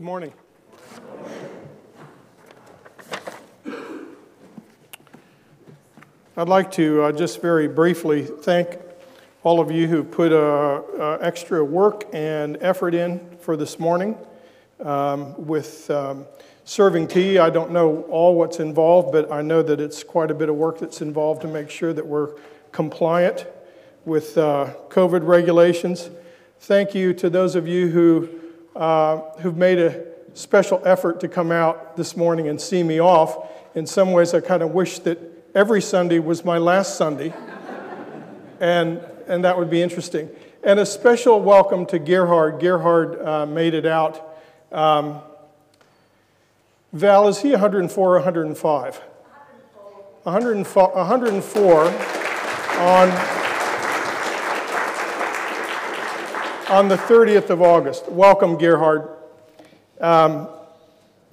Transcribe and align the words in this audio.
Good 0.00 0.06
morning. 0.06 0.32
I'd 6.38 6.48
like 6.48 6.70
to 6.70 7.02
uh, 7.02 7.12
just 7.12 7.42
very 7.42 7.68
briefly 7.68 8.24
thank 8.24 8.78
all 9.42 9.60
of 9.60 9.70
you 9.70 9.88
who 9.88 10.02
put 10.02 10.32
uh, 10.32 10.80
uh, 10.98 11.18
extra 11.20 11.62
work 11.62 12.04
and 12.14 12.56
effort 12.62 12.94
in 12.94 13.20
for 13.40 13.58
this 13.58 13.78
morning. 13.78 14.16
Um, 14.82 15.34
with 15.46 15.90
um, 15.90 16.24
serving 16.64 17.06
tea, 17.06 17.36
I 17.36 17.50
don't 17.50 17.70
know 17.70 18.04
all 18.04 18.36
what's 18.36 18.58
involved, 18.58 19.12
but 19.12 19.30
I 19.30 19.42
know 19.42 19.62
that 19.62 19.82
it's 19.82 20.02
quite 20.02 20.30
a 20.30 20.34
bit 20.34 20.48
of 20.48 20.56
work 20.56 20.78
that's 20.78 21.02
involved 21.02 21.42
to 21.42 21.48
make 21.48 21.68
sure 21.68 21.92
that 21.92 22.06
we're 22.06 22.30
compliant 22.72 23.46
with 24.06 24.38
uh, 24.38 24.72
COVID 24.88 25.26
regulations. 25.26 26.08
Thank 26.58 26.94
you 26.94 27.12
to 27.12 27.28
those 27.28 27.54
of 27.54 27.68
you 27.68 27.90
who, 27.90 28.39
uh, 28.80 29.18
who've 29.40 29.58
made 29.58 29.78
a 29.78 30.04
special 30.32 30.80
effort 30.86 31.20
to 31.20 31.28
come 31.28 31.52
out 31.52 31.98
this 31.98 32.16
morning 32.16 32.48
and 32.48 32.58
see 32.58 32.82
me 32.82 32.98
off. 32.98 33.46
In 33.74 33.86
some 33.86 34.12
ways, 34.12 34.32
I 34.32 34.40
kind 34.40 34.62
of 34.62 34.70
wish 34.70 35.00
that 35.00 35.18
every 35.54 35.82
Sunday 35.82 36.18
was 36.18 36.46
my 36.46 36.56
last 36.56 36.96
Sunday, 36.96 37.34
and, 38.58 39.00
and 39.28 39.44
that 39.44 39.58
would 39.58 39.68
be 39.68 39.82
interesting. 39.82 40.30
And 40.64 40.80
a 40.80 40.86
special 40.86 41.40
welcome 41.42 41.84
to 41.86 41.98
Gerhard. 41.98 42.58
Gerhard 42.58 43.20
uh, 43.20 43.44
made 43.44 43.74
it 43.74 43.84
out. 43.84 44.34
Um, 44.72 45.20
Val, 46.94 47.28
is 47.28 47.40
he 47.42 47.50
104 47.50 48.08
or 48.08 48.14
105? 48.14 48.96
104, 50.22 50.94
104 50.94 51.84
on, 52.80 53.39
on 56.70 56.86
the 56.86 56.96
30th 56.96 57.50
of 57.50 57.60
August. 57.60 58.08
Welcome, 58.08 58.56
Gerhard. 58.56 59.08
Um, 60.00 60.48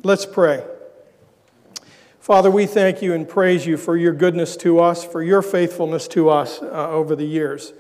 let's 0.02 0.26
pray. 0.26 0.66
Father, 2.20 2.50
we 2.50 2.66
thank 2.66 3.04
you 3.04 3.14
and 3.14 3.30
praise 3.30 3.64
you 3.64 3.78
for 3.78 3.96
your 3.96 4.14
goodness 4.14 4.58
to 4.58 4.80
us, 4.80 5.06
for 5.06 5.22
your 5.22 5.44
faithfulness 5.44 6.08
to 6.10 6.30
us 6.30 6.60
uh, 6.64 6.90
over 6.90 7.16
the 7.16 7.24
years, 7.24 7.72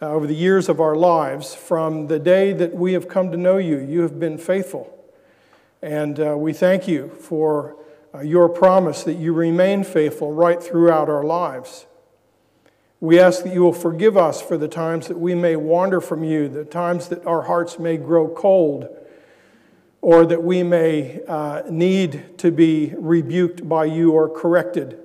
uh, 0.00 0.10
over 0.10 0.26
the 0.26 0.34
years 0.34 0.70
of 0.70 0.80
our 0.80 0.96
lives. 0.96 1.54
From 1.54 2.06
the 2.06 2.18
day 2.18 2.54
that 2.54 2.74
we 2.74 2.94
have 2.94 3.08
come 3.08 3.30
to 3.30 3.36
know 3.36 3.58
you, 3.58 3.76
you 3.76 4.00
have 4.00 4.18
been 4.18 4.38
faithful. 4.38 4.90
And 5.82 6.18
uh, 6.18 6.38
we 6.38 6.54
thank 6.54 6.88
you 6.88 7.10
for 7.10 7.76
uh, 8.14 8.20
your 8.20 8.48
promise 8.48 9.02
that 9.04 9.18
you 9.18 9.34
remain 9.34 9.84
faithful 9.84 10.32
right 10.32 10.62
throughout 10.62 11.10
our 11.10 11.24
lives. 11.24 11.84
We 13.00 13.20
ask 13.20 13.44
that 13.44 13.52
you 13.52 13.62
will 13.62 13.74
forgive 13.74 14.16
us 14.16 14.40
for 14.40 14.56
the 14.56 14.68
times 14.68 15.08
that 15.08 15.18
we 15.18 15.34
may 15.34 15.54
wander 15.56 16.00
from 16.00 16.24
you, 16.24 16.48
the 16.48 16.64
times 16.64 17.08
that 17.08 17.26
our 17.26 17.42
hearts 17.42 17.78
may 17.78 17.98
grow 17.98 18.28
cold 18.28 18.88
or 20.00 20.24
that 20.24 20.42
we 20.42 20.62
may 20.62 21.20
uh, 21.26 21.62
need 21.68 22.38
to 22.38 22.50
be 22.50 22.94
rebuked 22.96 23.68
by 23.68 23.84
you 23.84 24.12
or 24.12 24.28
corrected. 24.28 24.98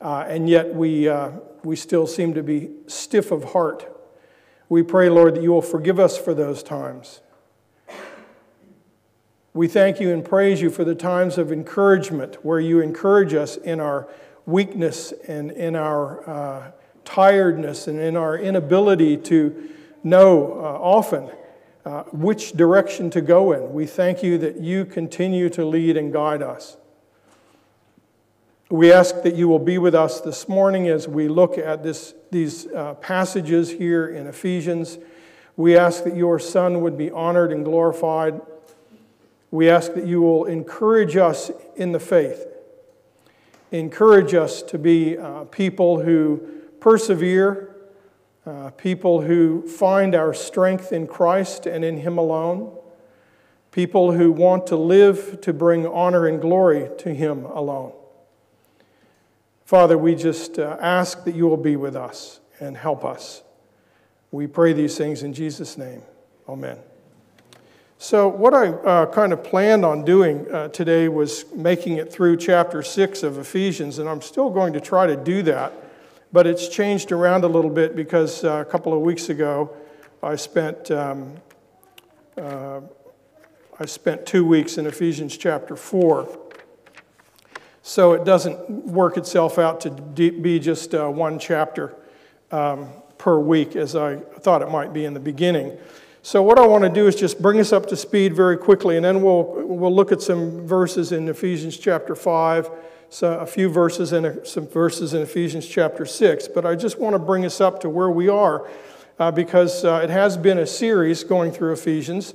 Uh, 0.00 0.24
and 0.28 0.48
yet 0.48 0.74
we, 0.74 1.08
uh, 1.08 1.32
we 1.62 1.76
still 1.76 2.06
seem 2.06 2.32
to 2.34 2.42
be 2.42 2.70
stiff 2.86 3.30
of 3.30 3.52
heart. 3.52 3.90
We 4.68 4.82
pray, 4.82 5.10
Lord, 5.10 5.34
that 5.34 5.42
you 5.42 5.50
will 5.50 5.62
forgive 5.62 5.98
us 5.98 6.16
for 6.16 6.32
those 6.32 6.62
times. 6.62 7.20
We 9.52 9.68
thank 9.68 10.00
you 10.00 10.12
and 10.12 10.24
praise 10.24 10.60
you 10.62 10.70
for 10.70 10.84
the 10.84 10.94
times 10.94 11.36
of 11.36 11.52
encouragement 11.52 12.44
where 12.44 12.60
you 12.60 12.80
encourage 12.80 13.34
us 13.34 13.56
in 13.56 13.78
our 13.78 14.08
weakness 14.46 15.12
and 15.28 15.50
in 15.50 15.76
our 15.76 16.28
uh, 16.28 16.72
tiredness 17.04 17.86
and 17.86 17.98
in 17.98 18.16
our 18.16 18.36
inability 18.36 19.16
to 19.18 19.70
know 20.02 20.52
uh, 20.52 20.78
often 20.80 21.30
uh, 21.84 22.04
which 22.04 22.52
direction 22.52 23.10
to 23.10 23.20
go 23.20 23.52
in. 23.52 23.72
We 23.72 23.86
thank 23.86 24.22
you 24.22 24.38
that 24.38 24.60
you 24.60 24.84
continue 24.84 25.48
to 25.50 25.64
lead 25.64 25.96
and 25.96 26.12
guide 26.12 26.42
us. 26.42 26.76
We 28.70 28.90
ask 28.90 29.22
that 29.22 29.34
you 29.34 29.48
will 29.48 29.58
be 29.58 29.76
with 29.76 29.94
us 29.94 30.20
this 30.20 30.48
morning 30.48 30.88
as 30.88 31.06
we 31.06 31.28
look 31.28 31.58
at 31.58 31.82
this, 31.82 32.14
these 32.30 32.66
uh, 32.68 32.94
passages 32.94 33.70
here 33.70 34.08
in 34.08 34.26
Ephesians. 34.26 34.98
We 35.56 35.76
ask 35.76 36.04
that 36.04 36.16
your 36.16 36.38
Son 36.38 36.80
would 36.80 36.96
be 36.96 37.10
honored 37.10 37.52
and 37.52 37.64
glorified. 37.64 38.40
We 39.50 39.68
ask 39.68 39.94
that 39.94 40.06
you 40.06 40.22
will 40.22 40.46
encourage 40.46 41.16
us 41.16 41.50
in 41.76 41.92
the 41.92 42.00
faith, 42.00 42.46
encourage 43.70 44.34
us 44.34 44.62
to 44.62 44.78
be 44.78 45.18
uh, 45.18 45.44
people 45.44 46.00
who 46.00 46.40
persevere 46.84 47.74
uh, 48.44 48.68
people 48.72 49.22
who 49.22 49.66
find 49.66 50.14
our 50.14 50.34
strength 50.34 50.92
in 50.92 51.06
Christ 51.06 51.64
and 51.64 51.82
in 51.82 51.96
Him 51.96 52.18
alone, 52.18 52.76
people 53.70 54.12
who 54.12 54.30
want 54.30 54.66
to 54.66 54.76
live 54.76 55.40
to 55.40 55.54
bring 55.54 55.86
honor 55.86 56.26
and 56.26 56.42
glory 56.42 56.90
to 56.98 57.14
Him 57.14 57.46
alone. 57.46 57.94
Father, 59.64 59.96
we 59.96 60.14
just 60.14 60.58
uh, 60.58 60.76
ask 60.78 61.24
that 61.24 61.34
you 61.34 61.46
will 61.46 61.56
be 61.56 61.74
with 61.74 61.96
us 61.96 62.40
and 62.60 62.76
help 62.76 63.02
us. 63.02 63.42
We 64.30 64.46
pray 64.46 64.74
these 64.74 64.98
things 64.98 65.22
in 65.22 65.32
Jesus' 65.32 65.78
name. 65.78 66.02
Amen. 66.46 66.76
So, 67.96 68.28
what 68.28 68.52
I 68.52 68.68
uh, 68.68 69.06
kind 69.06 69.32
of 69.32 69.42
planned 69.42 69.86
on 69.86 70.04
doing 70.04 70.52
uh, 70.52 70.68
today 70.68 71.08
was 71.08 71.46
making 71.54 71.96
it 71.96 72.12
through 72.12 72.36
chapter 72.36 72.82
6 72.82 73.22
of 73.22 73.38
Ephesians, 73.38 73.98
and 73.98 74.06
I'm 74.06 74.20
still 74.20 74.50
going 74.50 74.74
to 74.74 74.82
try 74.82 75.06
to 75.06 75.16
do 75.16 75.40
that 75.44 75.72
but 76.34 76.48
it's 76.48 76.66
changed 76.66 77.12
around 77.12 77.44
a 77.44 77.46
little 77.46 77.70
bit 77.70 77.94
because 77.94 78.42
uh, 78.42 78.54
a 78.54 78.64
couple 78.64 78.92
of 78.92 79.00
weeks 79.00 79.28
ago 79.28 79.70
I 80.20 80.34
spent 80.34 80.90
um, 80.90 81.36
uh, 82.36 82.80
I 83.78 83.86
spent 83.86 84.26
two 84.26 84.44
weeks 84.44 84.76
in 84.76 84.86
Ephesians 84.86 85.36
chapter 85.36 85.76
four. 85.76 86.40
So 87.82 88.14
it 88.14 88.24
doesn't 88.24 88.68
work 88.68 89.16
itself 89.16 89.60
out 89.60 89.80
to 89.82 89.90
be 89.90 90.58
just 90.58 90.92
uh, 90.92 91.08
one 91.08 91.38
chapter 91.38 91.94
um, 92.50 92.88
per 93.16 93.38
week 93.38 93.76
as 93.76 93.94
I 93.94 94.16
thought 94.16 94.60
it 94.60 94.70
might 94.70 94.92
be 94.92 95.04
in 95.04 95.14
the 95.14 95.20
beginning. 95.20 95.78
So 96.22 96.42
what 96.42 96.58
I 96.58 96.66
want 96.66 96.82
to 96.82 96.90
do 96.90 97.06
is 97.06 97.14
just 97.14 97.40
bring 97.40 97.60
us 97.60 97.72
up 97.72 97.86
to 97.90 97.96
speed 97.96 98.34
very 98.34 98.56
quickly, 98.56 98.96
and 98.96 99.04
then 99.04 99.22
we'll 99.22 99.44
we'll 99.64 99.94
look 99.94 100.10
at 100.10 100.20
some 100.20 100.66
verses 100.66 101.12
in 101.12 101.28
Ephesians 101.28 101.78
chapter 101.78 102.16
five 102.16 102.68
so 103.10 103.38
a 103.38 103.46
few 103.46 103.68
verses 103.68 104.12
in 104.12 104.44
some 104.44 104.66
verses 104.66 105.14
in 105.14 105.22
Ephesians 105.22 105.66
chapter 105.66 106.04
6, 106.04 106.48
but 106.48 106.66
I 106.66 106.74
just 106.74 106.98
want 106.98 107.14
to 107.14 107.18
bring 107.18 107.44
us 107.44 107.60
up 107.60 107.80
to 107.80 107.88
where 107.88 108.10
we 108.10 108.28
are 108.28 108.68
uh, 109.18 109.30
because 109.30 109.84
uh, 109.84 110.00
it 110.02 110.10
has 110.10 110.36
been 110.36 110.58
a 110.58 110.66
series 110.66 111.22
going 111.22 111.52
through 111.52 111.72
Ephesians, 111.72 112.34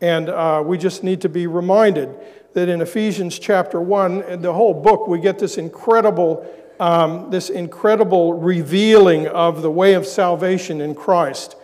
and 0.00 0.28
uh, 0.28 0.62
we 0.64 0.76
just 0.78 1.02
need 1.02 1.20
to 1.22 1.28
be 1.28 1.46
reminded 1.46 2.14
that 2.52 2.68
in 2.68 2.80
Ephesians 2.80 3.38
chapter 3.38 3.80
1, 3.80 4.42
the 4.42 4.52
whole 4.52 4.74
book, 4.74 5.06
we 5.06 5.20
get 5.20 5.38
this 5.38 5.58
incredible, 5.58 6.46
um, 6.80 7.30
this 7.30 7.50
incredible 7.50 8.34
revealing 8.34 9.26
of 9.28 9.62
the 9.62 9.70
way 9.70 9.94
of 9.94 10.06
salvation 10.06 10.80
in 10.80 10.94
Christ. 10.94 11.56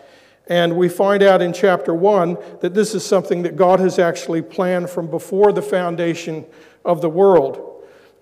And 0.47 0.75
we 0.77 0.89
find 0.89 1.23
out 1.23 1.41
in 1.41 1.53
chapter 1.53 1.93
1 1.93 2.37
that 2.61 2.73
this 2.73 2.93
is 2.93 3.05
something 3.05 3.41
that 3.43 3.55
God 3.55 3.79
has 3.79 3.97
actually 3.97 4.41
planned 4.41 4.89
from 4.89 5.07
before 5.07 5.51
the 5.51 5.61
foundation 5.61 6.45
of 6.83 7.01
the 7.01 7.09
world 7.09 7.74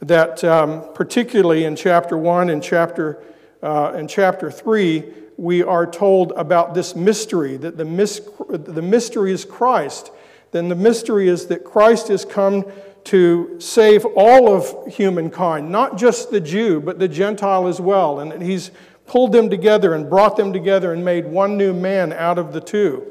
that 0.08 0.44
um, 0.44 0.84
particularly 0.94 1.64
in 1.64 1.76
chapter 1.76 2.18
1 2.18 2.50
and 2.50 2.62
chapter, 2.62 3.24
uh, 3.62 3.94
and 3.96 4.10
chapter 4.10 4.52
3, 4.52 5.04
we 5.38 5.64
are 5.64 5.86
told 5.86 6.32
about 6.34 6.74
this 6.74 6.96
mystery, 6.96 7.58
that 7.58 7.78
the, 7.78 7.86
mis- 7.86 8.22
the 8.50 8.82
mystery 8.82 9.32
is 9.32 9.46
Christ. 9.46 10.12
Then 10.52 10.70
the 10.70 10.76
mystery 10.76 11.28
is 11.28 11.48
that 11.48 11.64
Christ 11.64 12.10
has 12.10 12.26
come 12.26 12.66
to 13.06 13.60
save 13.60 14.06
all 14.16 14.54
of 14.54 14.94
humankind, 14.94 15.72
not 15.72 15.98
just 15.98 16.32
the 16.32 16.40
Jew, 16.40 16.80
but 16.80 17.00
the 17.00 17.08
Gentile 17.08 17.68
as 17.68 17.82
well. 17.82 18.20
And 18.20 18.42
he's 18.42 18.72
pulled 19.08 19.32
them 19.32 19.50
together 19.50 19.94
and 19.94 20.10
brought 20.10 20.38
them 20.38 20.54
together 20.54 20.94
and 20.94 21.04
made 21.04 21.26
one 21.26 21.58
new 21.58 21.74
man 21.74 22.14
out 22.14 22.38
of 22.38 22.54
the 22.54 22.62
two. 22.62 23.06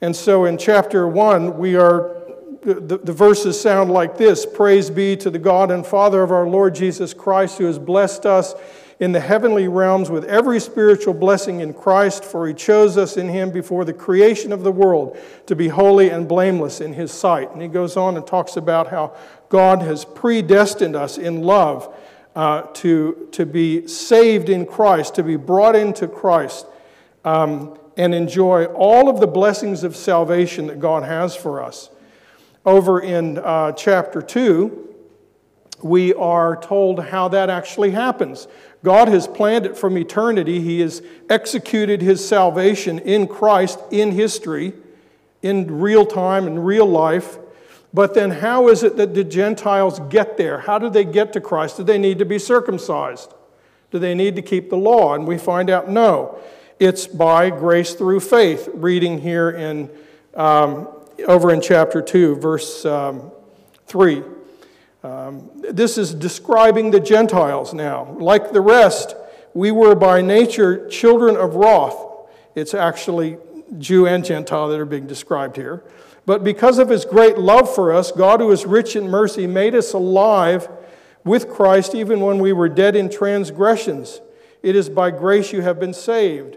And 0.00 0.14
so 0.14 0.44
in 0.44 0.58
chapter 0.58 1.08
1, 1.08 1.58
we 1.58 1.76
are 1.76 2.13
the, 2.64 2.98
the 2.98 3.12
verses 3.12 3.60
sound 3.60 3.90
like 3.90 4.16
this 4.16 4.46
Praise 4.46 4.90
be 4.90 5.16
to 5.18 5.30
the 5.30 5.38
God 5.38 5.70
and 5.70 5.86
Father 5.86 6.22
of 6.22 6.32
our 6.32 6.46
Lord 6.46 6.74
Jesus 6.74 7.12
Christ, 7.12 7.58
who 7.58 7.64
has 7.64 7.78
blessed 7.78 8.26
us 8.26 8.54
in 9.00 9.12
the 9.12 9.20
heavenly 9.20 9.68
realms 9.68 10.08
with 10.08 10.24
every 10.24 10.60
spiritual 10.60 11.14
blessing 11.14 11.60
in 11.60 11.74
Christ, 11.74 12.24
for 12.24 12.46
he 12.46 12.54
chose 12.54 12.96
us 12.96 13.16
in 13.16 13.28
him 13.28 13.50
before 13.50 13.84
the 13.84 13.92
creation 13.92 14.52
of 14.52 14.62
the 14.62 14.72
world 14.72 15.18
to 15.46 15.56
be 15.56 15.68
holy 15.68 16.10
and 16.10 16.28
blameless 16.28 16.80
in 16.80 16.92
his 16.92 17.12
sight. 17.12 17.50
And 17.52 17.60
he 17.60 17.68
goes 17.68 17.96
on 17.96 18.16
and 18.16 18.26
talks 18.26 18.56
about 18.56 18.88
how 18.88 19.16
God 19.48 19.82
has 19.82 20.04
predestined 20.04 20.96
us 20.96 21.18
in 21.18 21.42
love 21.42 21.94
uh, 22.36 22.62
to, 22.74 23.28
to 23.32 23.44
be 23.44 23.86
saved 23.86 24.48
in 24.48 24.64
Christ, 24.64 25.16
to 25.16 25.22
be 25.22 25.36
brought 25.36 25.76
into 25.76 26.08
Christ, 26.08 26.66
um, 27.24 27.78
and 27.96 28.14
enjoy 28.14 28.64
all 28.66 29.08
of 29.08 29.20
the 29.20 29.26
blessings 29.26 29.84
of 29.84 29.94
salvation 29.94 30.66
that 30.68 30.80
God 30.80 31.04
has 31.04 31.36
for 31.36 31.62
us. 31.62 31.90
Over 32.64 33.00
in 33.00 33.38
uh, 33.38 33.72
chapter 33.72 34.22
2, 34.22 34.94
we 35.82 36.14
are 36.14 36.56
told 36.56 37.04
how 37.04 37.28
that 37.28 37.50
actually 37.50 37.90
happens. 37.90 38.48
God 38.82 39.08
has 39.08 39.26
planned 39.26 39.66
it 39.66 39.76
from 39.76 39.98
eternity. 39.98 40.60
He 40.60 40.80
has 40.80 41.02
executed 41.28 42.00
his 42.00 42.26
salvation 42.26 42.98
in 42.98 43.26
Christ 43.26 43.78
in 43.90 44.12
history 44.12 44.72
in 45.42 45.78
real 45.78 46.06
time, 46.06 46.46
in 46.46 46.58
real 46.58 46.86
life. 46.86 47.38
But 47.92 48.14
then, 48.14 48.30
how 48.30 48.68
is 48.68 48.82
it 48.82 48.96
that 48.96 49.14
the 49.14 49.24
Gentiles 49.24 50.00
get 50.08 50.38
there? 50.38 50.58
How 50.58 50.78
do 50.78 50.88
they 50.88 51.04
get 51.04 51.34
to 51.34 51.40
Christ? 51.40 51.76
Do 51.76 51.84
they 51.84 51.98
need 51.98 52.18
to 52.18 52.24
be 52.24 52.38
circumcised? 52.38 53.32
Do 53.90 53.98
they 53.98 54.14
need 54.14 54.36
to 54.36 54.42
keep 54.42 54.70
the 54.70 54.76
law? 54.76 55.14
And 55.14 55.26
we 55.26 55.36
find 55.36 55.68
out 55.68 55.88
no. 55.90 56.38
It's 56.80 57.06
by 57.06 57.50
grace 57.50 57.92
through 57.92 58.20
faith. 58.20 58.68
Reading 58.72 59.20
here 59.20 59.50
in 59.50 59.90
um, 60.34 60.88
over 61.26 61.52
in 61.52 61.60
chapter 61.60 62.02
2, 62.02 62.36
verse 62.36 62.84
um, 62.84 63.30
3. 63.86 64.22
Um, 65.02 65.50
this 65.70 65.98
is 65.98 66.14
describing 66.14 66.90
the 66.90 67.00
Gentiles 67.00 67.74
now. 67.74 68.16
Like 68.18 68.52
the 68.52 68.60
rest, 68.60 69.14
we 69.52 69.70
were 69.70 69.94
by 69.94 70.20
nature 70.20 70.88
children 70.88 71.36
of 71.36 71.54
wrath. 71.54 71.96
It's 72.54 72.74
actually 72.74 73.36
Jew 73.78 74.06
and 74.06 74.24
Gentile 74.24 74.68
that 74.68 74.80
are 74.80 74.86
being 74.86 75.06
described 75.06 75.56
here. 75.56 75.82
But 76.26 76.42
because 76.42 76.78
of 76.78 76.88
his 76.88 77.04
great 77.04 77.36
love 77.36 77.72
for 77.72 77.92
us, 77.92 78.10
God, 78.10 78.40
who 78.40 78.50
is 78.50 78.64
rich 78.64 78.96
in 78.96 79.10
mercy, 79.10 79.46
made 79.46 79.74
us 79.74 79.92
alive 79.92 80.68
with 81.22 81.48
Christ 81.48 81.94
even 81.94 82.20
when 82.20 82.38
we 82.38 82.52
were 82.52 82.68
dead 82.68 82.96
in 82.96 83.10
transgressions. 83.10 84.20
It 84.62 84.74
is 84.76 84.88
by 84.88 85.10
grace 85.10 85.52
you 85.52 85.60
have 85.60 85.78
been 85.78 85.92
saved. 85.92 86.56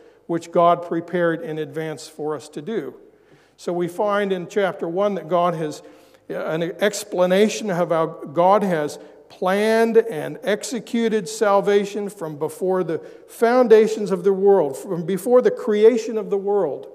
which 0.31 0.49
God 0.49 0.87
prepared 0.87 1.41
in 1.41 1.57
advance 1.57 2.07
for 2.07 2.35
us 2.37 2.47
to 2.47 2.61
do. 2.61 2.95
So 3.57 3.73
we 3.73 3.89
find 3.89 4.31
in 4.31 4.47
chapter 4.47 4.87
1 4.87 5.15
that 5.15 5.27
God 5.27 5.55
has 5.55 5.83
an 6.29 6.63
explanation 6.79 7.69
of 7.69 7.89
how 7.89 8.05
God 8.05 8.63
has 8.63 8.97
planned 9.27 9.97
and 9.97 10.39
executed 10.41 11.27
salvation 11.27 12.07
from 12.07 12.37
before 12.39 12.81
the 12.81 12.99
foundations 13.27 14.09
of 14.09 14.23
the 14.23 14.31
world, 14.31 14.77
from 14.77 15.05
before 15.05 15.41
the 15.41 15.51
creation 15.51 16.17
of 16.17 16.29
the 16.29 16.37
world. 16.37 16.87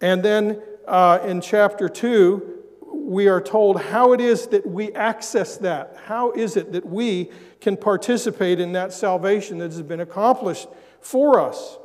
And 0.00 0.22
then 0.22 0.62
uh, 0.86 1.18
in 1.22 1.42
chapter 1.42 1.90
2, 1.90 2.64
we 2.94 3.28
are 3.28 3.42
told 3.42 3.78
how 3.78 4.14
it 4.14 4.22
is 4.22 4.46
that 4.46 4.66
we 4.66 4.90
access 4.94 5.58
that. 5.58 5.98
How 6.06 6.30
is 6.30 6.56
it 6.56 6.72
that 6.72 6.86
we 6.86 7.30
can 7.60 7.76
participate 7.76 8.58
in 8.58 8.72
that 8.72 8.94
salvation 8.94 9.58
that 9.58 9.72
has 9.72 9.82
been 9.82 10.00
accomplished 10.00 10.66
for 11.00 11.40
us 11.40 11.78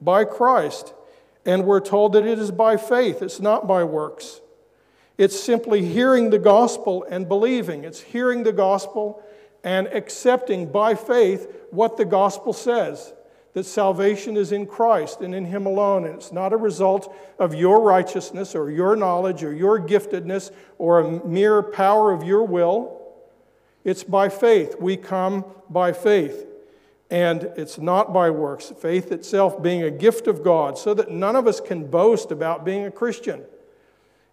by 0.00 0.24
Christ? 0.24 0.94
And 1.44 1.64
we're 1.64 1.80
told 1.80 2.12
that 2.12 2.26
it 2.26 2.38
is 2.38 2.50
by 2.50 2.76
faith, 2.76 3.22
it's 3.22 3.40
not 3.40 3.66
by 3.66 3.84
works. 3.84 4.40
It's 5.18 5.38
simply 5.38 5.84
hearing 5.84 6.30
the 6.30 6.38
gospel 6.38 7.04
and 7.10 7.28
believing. 7.28 7.84
It's 7.84 8.00
hearing 8.00 8.42
the 8.42 8.54
gospel 8.54 9.22
and 9.62 9.86
accepting 9.88 10.72
by 10.72 10.94
faith 10.94 11.46
what 11.70 11.98
the 11.98 12.06
gospel 12.06 12.54
says 12.54 13.12
that 13.52 13.64
salvation 13.64 14.36
is 14.36 14.52
in 14.52 14.64
Christ 14.64 15.20
and 15.20 15.34
in 15.34 15.44
Him 15.44 15.66
alone. 15.66 16.04
And 16.04 16.14
it's 16.14 16.32
not 16.32 16.52
a 16.52 16.56
result 16.56 17.14
of 17.38 17.54
your 17.54 17.82
righteousness 17.82 18.54
or 18.54 18.70
your 18.70 18.96
knowledge 18.96 19.42
or 19.42 19.52
your 19.52 19.80
giftedness 19.80 20.52
or 20.78 21.00
a 21.00 21.26
mere 21.26 21.62
power 21.62 22.12
of 22.12 22.22
your 22.22 22.44
will. 22.44 23.02
It's 23.84 24.04
by 24.04 24.28
faith. 24.28 24.76
We 24.78 24.96
come 24.96 25.44
by 25.68 25.92
faith. 25.92 26.46
And 27.10 27.44
it's 27.56 27.78
not 27.78 28.12
by 28.12 28.30
works. 28.30 28.72
Faith 28.78 29.10
itself 29.10 29.60
being 29.60 29.82
a 29.82 29.90
gift 29.90 30.28
of 30.28 30.44
God, 30.44 30.78
so 30.78 30.94
that 30.94 31.10
none 31.10 31.34
of 31.34 31.46
us 31.46 31.60
can 31.60 31.86
boast 31.86 32.30
about 32.30 32.64
being 32.64 32.84
a 32.84 32.90
Christian. 32.90 33.42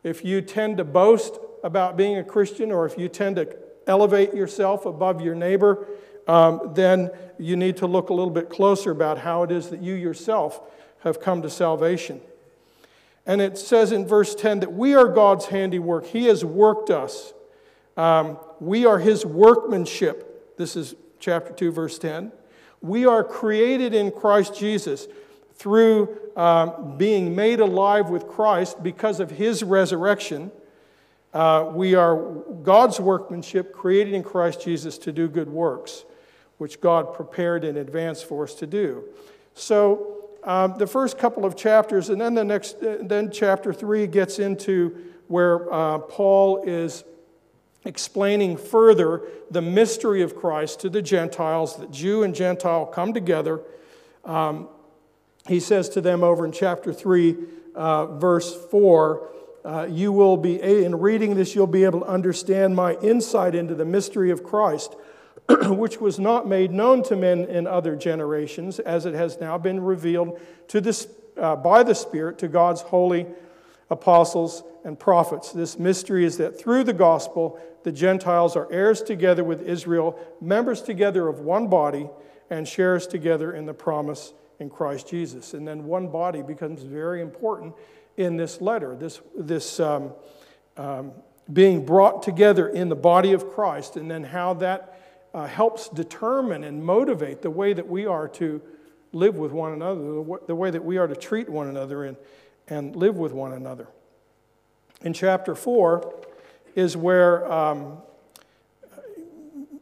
If 0.04 0.24
you 0.24 0.42
tend 0.42 0.78
to 0.78 0.84
boast 0.84 1.40
about 1.64 1.98
being 1.98 2.18
a 2.18 2.24
Christian 2.24 2.72
or 2.72 2.86
if 2.86 2.98
you 2.98 3.10
tend 3.10 3.38
to 3.38 3.58
elevate 3.88 4.34
yourself 4.34 4.86
above 4.86 5.22
your 5.22 5.34
neighbor, 5.34 5.88
um, 6.28 6.72
then 6.74 7.10
you 7.40 7.56
need 7.56 7.78
to 7.78 7.88
look 7.88 8.10
a 8.10 8.14
little 8.14 8.32
bit 8.32 8.50
closer 8.50 8.92
about 8.92 9.18
how 9.18 9.44
it 9.44 9.52
is 9.52 9.70
that 9.70 9.82
you 9.82 9.94
yourself 9.94 10.62
have 11.00 11.20
come 11.20 11.42
to 11.42 11.50
salvation. 11.50 12.22
And 13.26 13.42
it 13.42 13.58
says 13.58 13.92
in 13.92 14.06
verse 14.06 14.36
10 14.36 14.62
that 14.62 14.74
we 14.74 14.94
are 14.96 15.08
God's 15.08 15.48
handiwork. 15.48 16.06
He 16.06 16.26
has 16.26 16.46
worked 16.46 16.90
us. 16.90 17.34
Um, 17.96 18.38
we 18.60 18.86
are 18.86 19.00
His 19.00 19.26
workmanship. 19.26 20.56
This 20.58 20.76
is 20.76 20.96
chapter 21.20 21.54
2, 21.54 21.72
verse 21.72 21.98
10. 22.00 22.32
We 22.82 23.06
are 23.06 23.24
created 23.24 23.94
in 23.94 24.12
Christ 24.12 24.56
Jesus 24.58 25.08
through 25.56 26.18
um, 26.36 26.98
being 26.98 27.36
made 27.36 27.60
alive 27.60 28.10
with 28.10 28.28
Christ 28.28 28.84
because 28.84 29.20
of 29.20 29.32
his 29.32 29.64
resurrection. 29.64 30.52
Uh, 31.34 31.72
we 31.74 31.96
are 31.96 32.16
God's 32.64 33.00
workmanship 33.00 33.74
created 33.74 34.14
in 34.14 34.24
Christ 34.24 34.62
Jesus 34.62 34.98
to 35.00 35.12
do 35.12 35.28
good 35.28 35.50
works, 35.50 36.06
which 36.58 36.80
God 36.80 37.14
prepared 37.14 37.64
in 37.64 37.78
advance 37.78 38.22
for 38.22 38.44
us 38.44 38.54
to 38.56 38.68
do. 38.68 39.04
So, 39.56 40.14
um, 40.44 40.76
the 40.78 40.88
first 40.88 41.18
couple 41.18 41.44
of 41.44 41.56
chapters, 41.58 42.10
and 42.10 42.22
then 42.22 42.34
the 42.34 42.46
next, 42.46 42.82
uh, 42.82 43.00
then 43.02 43.32
chapter 43.32 43.74
three 43.74 44.08
gets 44.08 44.40
into 44.40 44.96
where 45.28 45.72
uh, 45.74 45.98
Paul 45.98 46.64
is 46.66 47.04
explaining 47.86 48.58
further 48.58 49.22
the 49.50 49.62
mystery 49.62 50.22
of 50.22 50.36
Christ 50.36 50.82
to 50.82 50.90
the 50.90 51.02
Gentiles, 51.02 51.78
that 51.78 51.92
Jew 51.92 52.24
and 52.24 52.36
Gentile 52.36 52.86
come 52.86 53.14
together. 53.14 53.62
Um, 54.26 54.68
he 55.48 55.60
says 55.60 55.90
to 55.90 56.02
them 56.02 56.24
over 56.24 56.46
in 56.46 56.52
chapter 56.52 56.92
3, 56.92 57.36
uh, 57.76 58.06
verse 58.18 58.56
4, 58.70 59.30
uh, 59.64 59.88
you 59.90 60.12
will 60.12 60.38
be, 60.38 60.62
in 60.62 60.98
reading 60.98 61.36
this, 61.36 61.54
you'll 61.56 61.68
be 61.68 61.84
able 61.84 62.00
to 62.00 62.06
understand 62.06 62.76
my 62.76 62.96
insight 62.96 63.54
into 63.56 63.76
the 63.76 63.86
mystery 63.86 64.32
of 64.32 64.44
Christ, 64.44 64.96
which 65.66 66.00
was 66.00 66.20
not 66.20 66.48
made 66.48 66.72
known 66.72 67.04
to 67.04 67.16
men 67.16 67.46
in 67.46 67.68
other 67.68 67.96
generations, 67.96 68.80
as 68.80 69.06
it 69.06 69.14
has 69.14 69.40
now 69.40 69.58
been 69.58 69.82
revealed 69.82 70.40
to 70.70 70.82
this, 70.82 71.08
uh, 71.38 71.56
by 71.56 71.84
the 71.84 71.96
Spirit 71.96 72.38
to 72.40 72.48
God's 72.48 72.82
holy 72.82 73.26
apostles 73.90 74.64
and 74.84 75.00
prophets. 75.00 75.52
This 75.52 75.80
mystery 75.80 76.26
is 76.26 76.38
that 76.38 76.60
through 76.60 76.84
the 76.84 76.94
gospel, 76.94 77.60
the 77.84 77.92
Gentiles 77.92 78.56
are 78.56 78.72
heirs 78.72 79.02
together 79.02 79.44
with 79.44 79.62
Israel, 79.62 80.20
members 80.42 80.82
together 80.82 81.28
of 81.28 81.40
one 81.40 81.68
body, 81.68 82.10
and 82.50 82.68
shares 82.68 83.08
together 83.08 83.54
in 83.54 83.66
the 83.66 83.74
promise 83.74 84.34
in 84.60 84.70
Christ 84.70 85.08
Jesus. 85.08 85.54
And 85.54 85.68
then 85.68 85.86
one 85.86 86.08
body 86.08 86.42
becomes 86.42 86.84
very 86.84 87.22
important 87.22 87.76
in 88.16 88.36
this 88.36 88.62
letter, 88.62 88.96
this, 88.96 89.22
this 89.38 89.80
um, 89.80 90.12
um, 90.76 91.12
being 91.52 91.86
brought 91.86 92.24
together 92.24 92.68
in 92.68 92.90
the 92.90 92.96
body 92.96 93.34
of 93.34 93.48
Christ, 93.50 93.96
and 93.96 94.10
then 94.10 94.24
how 94.24 94.56
that 94.56 95.00
uh, 95.34 95.46
helps 95.46 95.88
determine 95.90 96.64
and 96.64 96.84
motivate 96.84 97.42
the 97.42 97.52
way 97.52 97.74
that 97.74 97.88
we 97.88 98.06
are 98.06 98.28
to 98.30 98.62
live 99.14 99.38
with 99.38 99.52
one 99.52 99.74
another, 99.74 100.02
the 100.48 100.56
way 100.56 100.72
that 100.72 100.84
we 100.84 100.98
are 100.98 101.08
to 101.08 101.16
treat 101.16 101.48
one 101.48 101.68
another 101.68 102.04
and, 102.06 102.18
and 102.68 102.96
live 102.96 103.18
with 103.18 103.32
one 103.32 103.54
another. 103.54 103.88
In 105.02 105.14
chapter 105.14 105.56
4 105.56 106.14
is 106.76 106.98
where 106.98 107.52
um, 107.52 108.00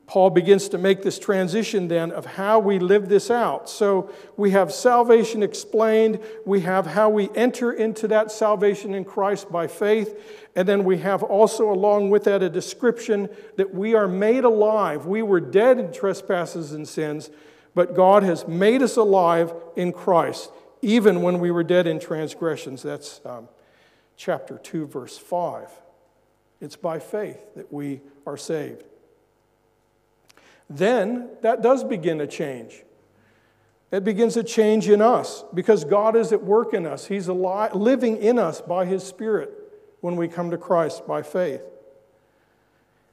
Paul 0.08 0.30
begins 0.30 0.70
to 0.70 0.78
make 0.78 1.02
this 1.02 1.18
transition 1.18 1.88
then 1.88 2.12
of 2.12 2.26
how 2.26 2.60
we 2.60 2.78
live 2.78 3.10
this 3.10 3.32
out. 3.32 3.70
So 3.70 4.12
we 4.38 4.52
have 4.52 4.72
salvation 4.72 5.42
explained, 5.42 6.20
we 6.46 6.62
have 6.62 6.86
how 6.86 7.10
we 7.10 7.30
enter 7.34 7.72
into 7.72 8.08
that 8.10 8.32
salvation 8.32 8.94
in 8.94 9.04
Christ 9.04 9.52
by 9.52 9.68
faith, 9.68 10.48
and 10.56 10.68
then 10.68 10.84
we 10.84 11.00
have 11.00 11.24
also 11.24 11.72
along 11.72 12.12
with 12.12 12.26
that 12.26 12.44
a 12.44 12.50
description 12.50 13.30
that 13.58 13.74
we 13.74 13.96
are 13.96 14.08
made 14.08 14.44
alive. 14.44 15.06
We 15.08 15.24
were 15.24 15.40
dead 15.40 15.80
in 15.80 15.92
trespasses 15.92 16.72
and 16.72 16.88
sins, 16.88 17.32
but 17.74 17.96
God 17.96 18.22
has 18.24 18.48
made 18.48 18.84
us 18.84 18.98
alive 18.98 19.54
in 19.76 19.92
Christ, 19.92 20.52
even 20.86 21.22
when 21.22 21.40
we 21.40 21.52
were 21.52 21.64
dead 21.64 21.88
in 21.88 22.00
transgressions. 22.00 22.84
That's 22.84 23.22
um, 23.26 23.50
chapter 24.16 24.58
2, 24.58 24.88
verse 24.88 25.18
5. 25.18 25.70
It's 26.62 26.76
by 26.76 27.00
faith 27.00 27.40
that 27.56 27.72
we 27.72 28.02
are 28.26 28.38
saved 28.38 28.84
then 30.70 31.30
that 31.42 31.62
does 31.62 31.84
begin 31.84 32.22
a 32.22 32.28
change. 32.28 32.84
It 33.92 34.04
begins 34.04 34.36
a 34.36 34.44
change 34.44 34.90
in 34.90 35.02
us 35.02 35.44
because 35.54 35.86
God 35.86 36.16
is 36.16 36.34
at 36.34 36.44
work 36.44 36.74
in 36.74 36.86
us. 36.86 37.06
He's 37.06 37.28
alive, 37.28 37.76
living 37.76 38.18
in 38.18 38.40
us 38.40 38.62
by 38.62 38.86
His 38.86 39.04
Spirit 39.04 39.52
when 40.02 40.16
we 40.16 40.28
come 40.28 40.52
to 40.52 40.58
Christ 40.58 41.08
by 41.08 41.22
faith. 41.22 41.62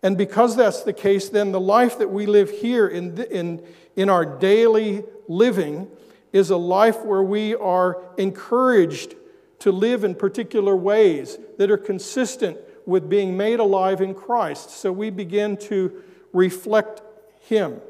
And 0.02 0.18
because 0.18 0.56
that's 0.56 0.82
the 0.82 0.92
case, 0.92 1.28
then 1.28 1.52
the 1.52 1.60
life 1.60 1.98
that 1.98 2.10
we 2.10 2.26
live 2.26 2.50
here 2.50 2.88
in, 2.88 3.20
in, 3.24 3.62
in 3.94 4.08
our 4.08 4.24
daily 4.24 5.04
living 5.28 5.88
is 6.32 6.50
a 6.50 6.56
life 6.56 7.04
where 7.04 7.22
we 7.22 7.54
are 7.54 8.02
encouraged 8.16 9.14
to 9.60 9.70
live 9.70 10.02
in 10.02 10.14
particular 10.14 10.74
ways 10.74 11.38
that 11.58 11.70
are 11.70 11.78
consistent 11.78 12.58
with 12.86 13.08
being 13.08 13.36
made 13.36 13.60
alive 13.60 14.00
in 14.00 14.14
Christ. 14.14 14.70
So 14.70 14.90
we 14.90 15.10
begin 15.10 15.56
to 15.58 16.02
reflect 16.32 17.02
Him. 17.42 17.80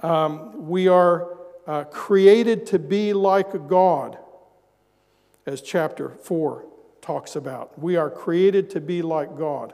Um, 0.00 0.68
we 0.68 0.88
are 0.88 1.38
uh, 1.66 1.84
created 1.84 2.66
to 2.66 2.78
be 2.78 3.12
like 3.12 3.68
God, 3.68 4.18
as 5.46 5.62
chapter 5.62 6.10
4 6.10 6.64
talks 7.00 7.36
about. 7.36 7.78
We 7.78 7.96
are 7.96 8.10
created 8.10 8.70
to 8.70 8.80
be 8.80 9.00
like 9.02 9.36
God. 9.36 9.72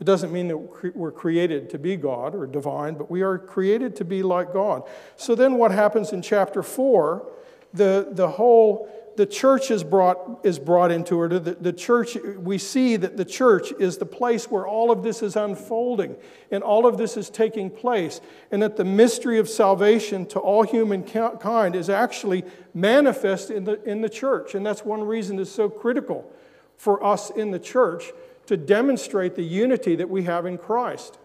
It 0.00 0.04
doesn't 0.04 0.32
mean 0.32 0.48
that 0.48 0.96
we're 0.96 1.12
created 1.12 1.70
to 1.70 1.78
be 1.78 1.96
God 1.96 2.34
or 2.34 2.46
divine, 2.46 2.94
but 2.94 3.10
we 3.10 3.22
are 3.22 3.38
created 3.38 3.94
to 3.96 4.04
be 4.04 4.22
like 4.22 4.52
God. 4.52 4.82
So 5.16 5.34
then 5.34 5.54
what 5.54 5.70
happens 5.70 6.12
in 6.12 6.20
chapter 6.20 6.62
4? 6.62 7.26
The, 7.72 8.08
the 8.10 8.28
whole 8.28 8.88
the 9.16 9.26
church 9.26 9.70
is 9.70 9.84
brought, 9.84 10.40
is 10.42 10.58
brought 10.58 10.90
into 10.90 11.22
it. 11.24 11.44
The, 11.44 11.52
the 11.52 11.72
church, 11.72 12.16
we 12.36 12.58
see 12.58 12.96
that 12.96 13.16
the 13.16 13.24
church 13.24 13.72
is 13.78 13.98
the 13.98 14.06
place 14.06 14.50
where 14.50 14.66
all 14.66 14.90
of 14.90 15.02
this 15.02 15.22
is 15.22 15.36
unfolding 15.36 16.16
and 16.50 16.64
all 16.64 16.86
of 16.86 16.98
this 16.98 17.16
is 17.16 17.30
taking 17.30 17.70
place. 17.70 18.20
And 18.50 18.62
that 18.62 18.76
the 18.76 18.84
mystery 18.84 19.38
of 19.38 19.48
salvation 19.48 20.26
to 20.26 20.40
all 20.40 20.62
humankind 20.62 21.76
is 21.76 21.88
actually 21.88 22.44
manifest 22.72 23.50
in 23.50 23.64
the, 23.64 23.82
in 23.84 24.00
the 24.00 24.08
church. 24.08 24.54
And 24.54 24.64
that's 24.66 24.84
one 24.84 25.04
reason 25.04 25.38
it's 25.38 25.50
so 25.50 25.68
critical 25.68 26.30
for 26.76 27.04
us 27.04 27.30
in 27.30 27.50
the 27.50 27.60
church 27.60 28.10
to 28.46 28.56
demonstrate 28.56 29.34
the 29.34 29.42
unity 29.42 29.96
that 29.96 30.08
we 30.08 30.24
have 30.24 30.46
in 30.46 30.58
Christ. 30.58 31.18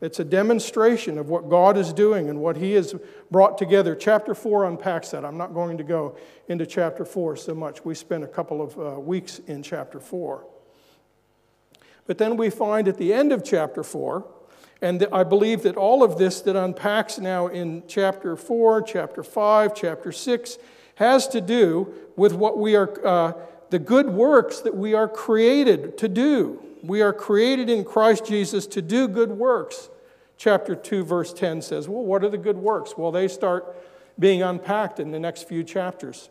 It's 0.00 0.20
a 0.20 0.24
demonstration 0.24 1.16
of 1.16 1.30
what 1.30 1.48
God 1.48 1.78
is 1.78 1.92
doing 1.92 2.28
and 2.28 2.40
what 2.40 2.56
He 2.56 2.72
has 2.72 2.94
brought 3.30 3.56
together. 3.56 3.94
Chapter 3.94 4.34
4 4.34 4.66
unpacks 4.66 5.10
that. 5.10 5.24
I'm 5.24 5.38
not 5.38 5.54
going 5.54 5.78
to 5.78 5.84
go 5.84 6.16
into 6.48 6.66
chapter 6.66 7.04
4 7.04 7.36
so 7.36 7.54
much. 7.54 7.84
We 7.84 7.94
spent 7.94 8.22
a 8.22 8.28
couple 8.28 8.60
of 8.60 8.78
uh, 8.78 9.00
weeks 9.00 9.38
in 9.46 9.62
chapter 9.62 9.98
4. 9.98 10.46
But 12.06 12.18
then 12.18 12.36
we 12.36 12.50
find 12.50 12.88
at 12.88 12.98
the 12.98 13.12
end 13.12 13.32
of 13.32 13.42
chapter 13.42 13.82
4, 13.82 14.24
and 14.82 15.06
I 15.10 15.24
believe 15.24 15.62
that 15.62 15.76
all 15.76 16.02
of 16.02 16.18
this 16.18 16.42
that 16.42 16.56
unpacks 16.56 17.18
now 17.18 17.46
in 17.46 17.82
chapter 17.88 18.36
4, 18.36 18.82
chapter 18.82 19.22
5, 19.22 19.74
chapter 19.74 20.12
6 20.12 20.58
has 20.96 21.26
to 21.28 21.40
do 21.40 21.92
with 22.16 22.34
what 22.34 22.58
we 22.58 22.76
are, 22.76 23.06
uh, 23.06 23.32
the 23.70 23.78
good 23.78 24.08
works 24.08 24.60
that 24.60 24.76
we 24.76 24.94
are 24.94 25.08
created 25.08 25.98
to 25.98 26.08
do. 26.08 26.62
We 26.82 27.02
are 27.02 27.12
created 27.12 27.68
in 27.68 27.84
Christ 27.84 28.26
Jesus 28.26 28.66
to 28.68 28.82
do 28.82 29.08
good 29.08 29.30
works. 29.30 29.88
Chapter 30.36 30.74
2, 30.74 31.04
verse 31.04 31.32
10 31.32 31.62
says, 31.62 31.88
Well, 31.88 32.04
what 32.04 32.22
are 32.22 32.28
the 32.28 32.38
good 32.38 32.58
works? 32.58 32.96
Well, 32.96 33.10
they 33.10 33.26
start 33.28 33.76
being 34.18 34.42
unpacked 34.42 35.00
in 35.00 35.10
the 35.10 35.18
next 35.18 35.48
few 35.48 35.64
chapters. 35.64 36.30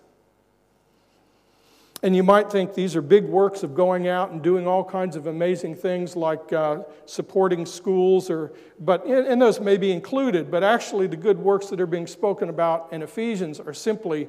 And 2.04 2.16
you 2.16 2.22
might 2.22 2.52
think 2.52 2.76
these 2.76 2.96
are 2.96 3.02
big 3.02 3.26
works 3.26 3.64
of 3.64 3.74
going 3.74 4.08
out 4.08 4.30
and 4.30 4.42
doing 4.42 4.68
all 4.68 4.84
kinds 4.84 5.16
of 5.16 5.26
amazing 5.26 5.76
things 5.76 6.16
like 6.16 6.54
uh, 6.54 6.84
supporting 7.06 7.66
schools, 7.66 8.30
or, 8.30 8.54
but, 8.80 9.06
and 9.08 9.42
those 9.42 9.60
may 9.60 9.76
be 9.76 9.92
included, 9.92 10.52
but 10.52 10.64
actually 10.64 11.08
the 11.08 11.18
good 11.18 11.40
works 11.40 11.68
that 11.68 11.82
are 11.82 11.88
being 11.88 12.06
spoken 12.06 12.50
about 12.50 12.90
in 12.92 13.02
Ephesians 13.02 13.60
are 13.60 13.74
simply 13.74 14.28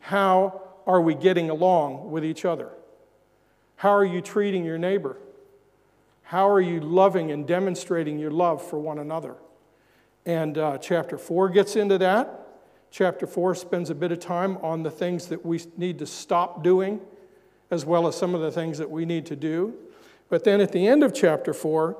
how 0.00 0.67
are 0.88 1.00
we 1.02 1.14
getting 1.14 1.50
along 1.50 2.10
with 2.10 2.24
each 2.24 2.46
other? 2.46 2.70
How 3.76 3.94
are 3.94 4.04
you 4.04 4.22
treating 4.22 4.64
your 4.64 4.78
neighbor? 4.78 5.18
How 6.22 6.50
are 6.50 6.60
you 6.60 6.80
loving 6.80 7.30
and 7.30 7.46
demonstrating 7.46 8.18
your 8.18 8.30
love 8.30 8.66
for 8.66 8.78
one 8.78 8.98
another? 8.98 9.36
And 10.26 10.58
uh, 10.58 10.78
chapter 10.78 11.18
4 11.18 11.50
gets 11.50 11.76
into 11.76 11.98
that. 11.98 12.46
Chapter 12.90 13.26
4 13.26 13.54
spends 13.54 13.90
a 13.90 13.94
bit 13.94 14.12
of 14.12 14.18
time 14.18 14.56
on 14.58 14.82
the 14.82 14.90
things 14.90 15.26
that 15.26 15.44
we 15.44 15.60
need 15.76 15.98
to 15.98 16.06
stop 16.06 16.64
doing, 16.64 17.00
as 17.70 17.84
well 17.84 18.08
as 18.08 18.16
some 18.16 18.34
of 18.34 18.40
the 18.40 18.50
things 18.50 18.78
that 18.78 18.90
we 18.90 19.04
need 19.04 19.26
to 19.26 19.36
do. 19.36 19.74
But 20.30 20.44
then 20.44 20.60
at 20.60 20.72
the 20.72 20.86
end 20.86 21.04
of 21.04 21.14
chapter 21.14 21.52
4, 21.52 21.96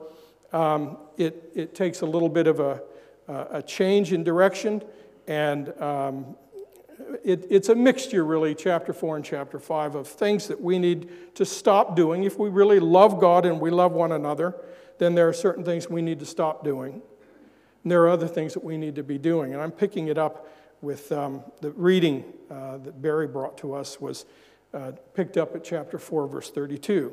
um, 0.52 0.96
it, 1.18 1.52
it 1.54 1.74
takes 1.74 2.00
a 2.00 2.06
little 2.06 2.28
bit 2.28 2.46
of 2.46 2.58
a, 2.58 2.82
a 3.28 3.62
change 3.62 4.12
in 4.12 4.24
direction 4.24 4.82
and 5.26 5.78
um, 5.80 6.36
it, 7.24 7.46
it's 7.50 7.68
a 7.68 7.74
mixture, 7.74 8.24
really, 8.24 8.54
chapter 8.54 8.92
4 8.92 9.16
and 9.16 9.24
chapter 9.24 9.58
5, 9.58 9.94
of 9.94 10.06
things 10.06 10.48
that 10.48 10.60
we 10.60 10.78
need 10.78 11.34
to 11.34 11.44
stop 11.44 11.96
doing. 11.96 12.24
If 12.24 12.38
we 12.38 12.48
really 12.48 12.80
love 12.80 13.20
God 13.20 13.46
and 13.46 13.60
we 13.60 13.70
love 13.70 13.92
one 13.92 14.12
another, 14.12 14.54
then 14.98 15.14
there 15.14 15.28
are 15.28 15.32
certain 15.32 15.64
things 15.64 15.88
we 15.88 16.02
need 16.02 16.18
to 16.20 16.26
stop 16.26 16.64
doing. 16.64 17.02
And 17.82 17.92
there 17.92 18.02
are 18.02 18.08
other 18.08 18.28
things 18.28 18.54
that 18.54 18.64
we 18.64 18.76
need 18.76 18.96
to 18.96 19.02
be 19.02 19.18
doing. 19.18 19.52
And 19.52 19.62
I'm 19.62 19.70
picking 19.70 20.08
it 20.08 20.18
up 20.18 20.48
with 20.80 21.10
um, 21.12 21.42
the 21.60 21.70
reading 21.72 22.24
uh, 22.50 22.78
that 22.78 23.00
Barry 23.00 23.26
brought 23.26 23.58
to 23.58 23.74
us 23.74 24.00
was 24.00 24.26
uh, 24.74 24.92
picked 25.14 25.36
up 25.36 25.54
at 25.54 25.64
chapter 25.64 25.98
4, 25.98 26.26
verse 26.26 26.50
32. 26.50 27.12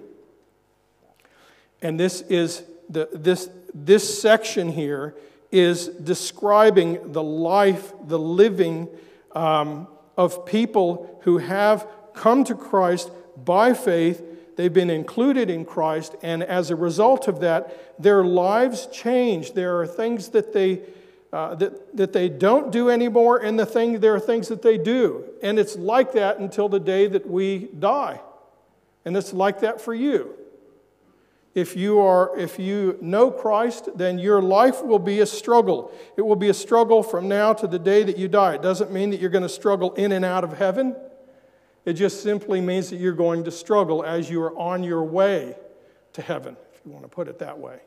And 1.82 2.00
this 2.00 2.22
is 2.22 2.64
the, 2.90 3.10
this, 3.14 3.50
this 3.74 4.22
section 4.22 4.72
here 4.72 5.16
is 5.52 5.88
describing 5.88 7.12
the 7.12 7.24
life, 7.24 7.94
the 8.08 8.20
living, 8.20 8.88
um, 9.36 9.88
of 10.18 10.46
people 10.46 11.20
who 11.24 11.38
have 11.38 11.88
come 12.14 12.44
to 12.46 12.56
Christ 12.56 13.12
by 13.36 13.74
faith. 13.74 14.24
They've 14.56 14.74
been 14.74 14.90
included 14.90 15.50
in 15.50 15.66
Christ, 15.66 16.16
and 16.24 16.42
as 16.42 16.72
a 16.72 16.76
result 16.76 17.28
of 17.28 17.42
that, 17.42 18.02
their 18.02 18.24
lives 18.24 18.88
change. 18.88 19.52
There 19.54 19.80
are 19.80 19.86
things 19.86 20.30
that 20.30 20.54
they 20.54 20.82
uh, 21.34 21.54
that, 21.54 21.98
that 21.98 22.14
they 22.14 22.30
don't 22.30 22.72
do 22.72 22.90
anymore, 22.90 23.38
and 23.38 23.60
the 23.60 23.66
thing, 23.66 24.00
there 24.00 24.16
are 24.16 24.22
things 24.22 24.48
that 24.48 24.62
they 24.62 24.78
do. 24.78 25.26
And 25.44 25.60
it's 25.60 25.76
like 25.76 26.14
that 26.14 26.40
until 26.40 26.70
the 26.70 26.80
day 26.80 27.08
that 27.08 27.30
we 27.30 27.68
die. 27.78 28.22
And 29.04 29.18
it's 29.18 29.34
like 29.34 29.60
that 29.60 29.82
for 29.82 29.94
you. 29.94 30.34
If 31.56 31.78
you, 31.78 32.02
are, 32.02 32.38
if 32.38 32.60
you 32.60 32.98
know 33.02 33.32
Christ, 33.32 33.88
then 33.96 34.20
your 34.20 34.42
life 34.42 34.84
will 34.84 35.00
be 35.00 35.22
a 35.22 35.26
struggle. 35.26 35.90
It 36.18 36.22
will 36.22 36.36
be 36.36 36.50
a 36.50 36.54
struggle 36.54 37.02
from 37.02 37.30
now 37.30 37.54
to 37.54 37.66
the 37.66 37.80
day 37.80 38.04
that 38.04 38.18
you 38.18 38.28
die. 38.28 38.56
It 38.56 38.62
doesn't 38.62 38.92
mean 38.92 39.10
that 39.12 39.22
you're 39.22 39.30
going 39.30 39.42
to 39.42 39.50
struggle 39.50 39.94
in 39.94 40.12
and 40.12 40.26
out 40.26 40.44
of 40.44 40.58
heaven. 40.58 40.98
It 41.86 41.94
just 41.94 42.22
simply 42.22 42.60
means 42.60 42.90
that 42.90 42.98
you're 42.98 43.14
going 43.14 43.46
to 43.46 43.52
struggle 43.52 44.04
as 44.04 44.30
you 44.30 44.42
are 44.42 44.58
on 44.58 44.84
your 44.84 45.04
way 45.04 45.56
to 46.12 46.22
heaven, 46.22 46.58
if 46.74 46.82
you 46.86 46.92
want 46.92 47.06
to 47.06 47.10
put 47.10 47.30
it 47.30 47.40
that 47.40 47.58
way. 47.58 47.80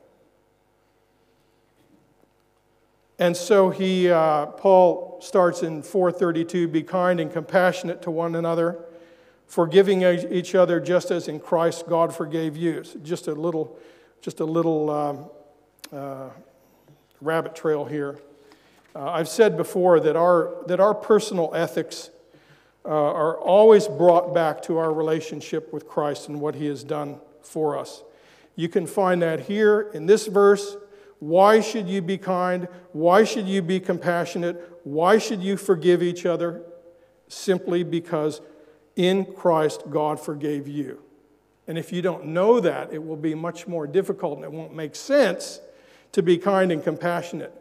And 3.19 3.37
so 3.37 3.69
he, 3.69 4.09
uh, 4.09 4.47
Paul 4.47 5.19
starts 5.21 5.63
in 5.63 5.83
432 5.83 6.69
be 6.69 6.83
kind 6.83 7.21
and 7.21 7.31
compassionate 7.31 8.01
to 8.03 8.11
one 8.11 8.35
another 8.35 8.83
forgiving 9.49 10.03
each 10.03 10.55
other 10.55 10.79
just 10.79 11.11
as 11.11 11.27
in 11.27 11.41
Christ 11.41 11.87
God 11.89 12.15
forgave 12.15 12.57
you. 12.57 12.85
So 12.85 12.99
just 13.01 13.27
a 13.27 13.33
little, 13.33 13.79
just 14.21 14.41
a 14.41 14.45
little 14.45 14.91
um, 14.91 15.31
uh, 15.93 16.29
rabbit 17.21 17.57
trail 17.57 17.85
here. 17.85 18.19
Uh, 18.95 19.11
I've 19.11 19.29
said 19.29 19.57
before 19.57 20.01
that 20.01 20.17
our, 20.17 20.55
that 20.67 20.81
our 20.81 20.95
personal 20.95 21.51
ethics 21.55 22.11
uh, 22.85 22.89
are 22.91 23.39
always 23.39 23.89
brought 23.89 24.35
back 24.35 24.63
to 24.63 24.79
our 24.79 24.93
relationship 24.93 25.73
with 25.73 25.89
Christ 25.89 26.29
and 26.29 26.41
what 26.41 26.55
He 26.55 26.67
has 26.67 26.85
done 26.85 27.21
for 27.43 27.77
us. 27.77 28.03
You 28.55 28.69
can 28.69 28.87
find 28.87 29.23
that 29.23 29.41
here 29.41 29.91
in 29.95 30.07
this 30.07 30.27
verse. 30.27 30.77
Why 31.21 31.61
should 31.61 31.89
you 31.89 32.03
be 32.03 32.19
kind? 32.19 32.69
Why 32.93 33.25
should 33.25 33.47
you 33.49 33.63
be 33.63 33.81
compassionate? 33.81 34.81
Why 34.85 35.19
should 35.19 35.43
you 35.43 35.57
forgive 35.57 36.03
each 36.03 36.27
other? 36.27 36.63
Simply 37.29 37.83
because 37.83 38.41
in 38.99 39.25
Christ, 39.25 39.85
God 39.89 40.19
forgave 40.19 40.67
you. 40.67 41.01
And 41.69 41.79
if 41.79 41.93
you 41.93 42.03
don't 42.03 42.27
know 42.27 42.59
that, 42.59 42.93
it 42.93 43.03
will 43.03 43.17
be 43.17 43.35
much 43.35 43.69
more 43.69 43.87
difficult 43.87 44.37
and 44.37 44.45
it 44.45 44.51
won't 44.51 44.75
make 44.75 44.97
sense 44.97 45.61
to 46.13 46.23
be 46.23 46.37
kind 46.37 46.73
and 46.73 46.83
compassionate 46.83 47.55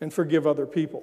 and 0.00 0.14
forgive 0.14 0.46
other 0.46 0.66
people. 0.66 1.02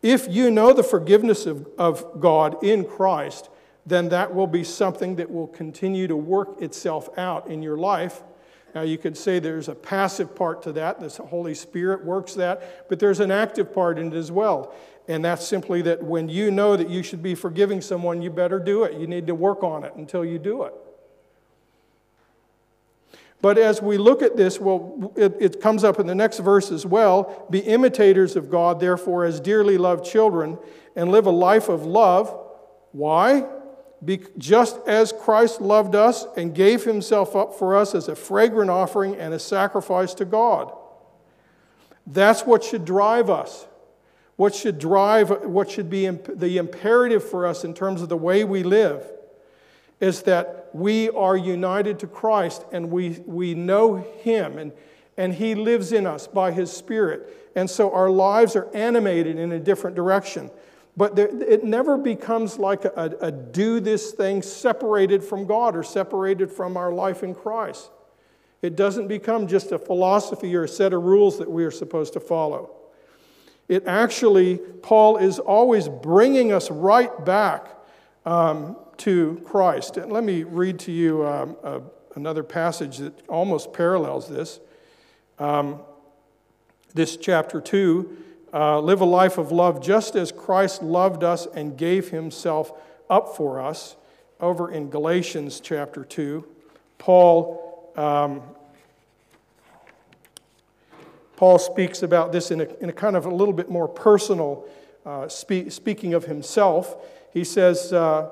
If 0.00 0.28
you 0.28 0.50
know 0.50 0.72
the 0.72 0.82
forgiveness 0.84 1.44
of, 1.44 1.66
of 1.76 2.20
God 2.20 2.62
in 2.62 2.84
Christ, 2.84 3.50
then 3.84 4.10
that 4.10 4.32
will 4.32 4.46
be 4.46 4.62
something 4.62 5.16
that 5.16 5.30
will 5.30 5.48
continue 5.48 6.06
to 6.06 6.16
work 6.16 6.62
itself 6.62 7.08
out 7.18 7.48
in 7.48 7.62
your 7.62 7.76
life. 7.76 8.22
Now, 8.74 8.82
you 8.82 8.96
could 8.96 9.16
say 9.16 9.38
there's 9.38 9.68
a 9.68 9.74
passive 9.74 10.34
part 10.36 10.62
to 10.62 10.72
that, 10.72 11.00
the 11.00 11.08
Holy 11.24 11.54
Spirit 11.54 12.04
works 12.04 12.34
that, 12.34 12.88
but 12.88 13.00
there's 13.00 13.20
an 13.20 13.30
active 13.30 13.74
part 13.74 13.98
in 13.98 14.12
it 14.12 14.16
as 14.16 14.30
well. 14.30 14.72
And 15.08 15.24
that's 15.24 15.46
simply 15.46 15.82
that 15.82 16.02
when 16.02 16.28
you 16.28 16.50
know 16.50 16.76
that 16.76 16.88
you 16.88 17.02
should 17.02 17.22
be 17.22 17.34
forgiving 17.34 17.80
someone, 17.80 18.22
you 18.22 18.30
better 18.30 18.58
do 18.58 18.84
it. 18.84 18.98
You 18.98 19.06
need 19.06 19.26
to 19.26 19.34
work 19.34 19.62
on 19.62 19.84
it 19.84 19.94
until 19.96 20.24
you 20.24 20.38
do 20.38 20.62
it. 20.62 20.74
But 23.40 23.58
as 23.58 23.82
we 23.82 23.98
look 23.98 24.22
at 24.22 24.36
this, 24.36 24.60
well, 24.60 25.12
it, 25.16 25.34
it, 25.40 25.60
comes 25.60 25.82
up 25.82 25.98
in 25.98 26.06
the 26.06 26.14
next 26.14 26.38
verse 26.38 26.70
as 26.70 26.86
well. 26.86 27.44
Be 27.50 27.58
imitators 27.58 28.36
of 28.36 28.48
God, 28.48 28.78
therefore, 28.78 29.24
as 29.24 29.40
dearly 29.40 29.76
loved 29.76 30.06
children, 30.06 30.58
and 30.94 31.10
live 31.10 31.26
a 31.26 31.32
life 31.32 31.68
of 31.68 31.84
love. 31.84 32.38
Why? 32.92 33.44
Be, 34.04 34.20
just 34.38 34.78
as 34.86 35.12
Christ 35.12 35.60
loved 35.60 35.96
us 35.96 36.24
and 36.36 36.54
gave 36.54 36.84
himself 36.84 37.34
up 37.34 37.54
for 37.58 37.76
us 37.76 37.96
as 37.96 38.06
a 38.06 38.14
fragrant 38.14 38.70
offering 38.70 39.16
and 39.16 39.34
a 39.34 39.40
sacrifice 39.40 40.14
to 40.14 40.24
God. 40.24 40.72
That's 42.06 42.42
what 42.42 42.62
should 42.62 42.84
drive 42.84 43.28
us. 43.28 43.66
What 44.36 44.54
should 44.54 44.78
drive, 44.78 45.30
what 45.44 45.70
should 45.70 45.90
be 45.90 46.06
imp- 46.06 46.38
the 46.38 46.58
imperative 46.58 47.22
for 47.22 47.46
us 47.46 47.64
in 47.64 47.74
terms 47.74 48.02
of 48.02 48.08
the 48.08 48.16
way 48.16 48.44
we 48.44 48.62
live 48.62 49.04
is 50.00 50.22
that 50.22 50.68
we 50.72 51.10
are 51.10 51.36
united 51.36 51.98
to 52.00 52.06
Christ 52.06 52.64
and 52.72 52.90
we, 52.90 53.10
we 53.26 53.54
know 53.54 53.96
Him 53.96 54.58
and, 54.58 54.72
and 55.16 55.34
He 55.34 55.54
lives 55.54 55.92
in 55.92 56.06
us 56.06 56.26
by 56.26 56.50
His 56.50 56.72
Spirit. 56.72 57.52
And 57.54 57.68
so 57.70 57.92
our 57.92 58.10
lives 58.10 58.56
are 58.56 58.68
animated 58.74 59.38
in 59.38 59.52
a 59.52 59.60
different 59.60 59.94
direction. 59.94 60.50
But 60.96 61.16
there, 61.16 61.28
it 61.42 61.64
never 61.64 61.96
becomes 61.96 62.58
like 62.58 62.84
a, 62.84 63.16
a, 63.20 63.30
do 63.30 63.80
this 63.80 64.12
thing 64.12 64.42
separated 64.42 65.22
from 65.22 65.46
God 65.46 65.76
or 65.76 65.82
separated 65.82 66.50
from 66.50 66.76
our 66.76 66.92
life 66.92 67.22
in 67.22 67.34
Christ. 67.34 67.90
It 68.60 68.76
doesn't 68.76 69.08
become 69.08 69.46
just 69.46 69.72
a 69.72 69.78
philosophy 69.78 70.54
or 70.54 70.64
a 70.64 70.68
set 70.68 70.92
of 70.92 71.02
rules 71.02 71.38
that 71.38 71.50
we 71.50 71.64
are 71.64 71.70
supposed 71.70 72.12
to 72.14 72.20
follow. 72.20 72.74
It 73.72 73.86
actually, 73.86 74.58
Paul 74.82 75.16
is 75.16 75.38
always 75.38 75.88
bringing 75.88 76.52
us 76.52 76.70
right 76.70 77.24
back 77.24 77.74
um, 78.26 78.76
to 78.98 79.40
Christ. 79.46 79.96
And 79.96 80.12
let 80.12 80.24
me 80.24 80.42
read 80.42 80.78
to 80.80 80.92
you 80.92 81.26
um, 81.26 81.56
a, 81.64 81.80
another 82.14 82.42
passage 82.42 82.98
that 82.98 83.26
almost 83.28 83.72
parallels 83.72 84.28
this. 84.28 84.60
Um, 85.38 85.80
this 86.92 87.16
chapter 87.16 87.62
2 87.62 88.14
uh, 88.52 88.78
live 88.78 89.00
a 89.00 89.06
life 89.06 89.38
of 89.38 89.50
love 89.50 89.82
just 89.82 90.16
as 90.16 90.32
Christ 90.32 90.82
loved 90.82 91.24
us 91.24 91.46
and 91.54 91.74
gave 91.74 92.10
himself 92.10 92.78
up 93.08 93.38
for 93.38 93.58
us. 93.58 93.96
Over 94.38 94.70
in 94.70 94.90
Galatians 94.90 95.60
chapter 95.60 96.04
2, 96.04 96.46
Paul, 96.98 97.90
um, 97.96 98.42
Paul 101.42 101.58
speaks 101.58 102.04
about 102.04 102.30
this 102.30 102.52
in 102.52 102.60
a, 102.60 102.68
in 102.80 102.88
a 102.88 102.92
kind 102.92 103.16
of 103.16 103.26
a 103.26 103.34
little 103.34 103.52
bit 103.52 103.68
more 103.68 103.88
personal, 103.88 104.64
uh, 105.04 105.26
spe- 105.26 105.70
speaking 105.70 106.14
of 106.14 106.26
himself. 106.26 106.94
He 107.32 107.42
says, 107.42 107.92
uh, 107.92 108.30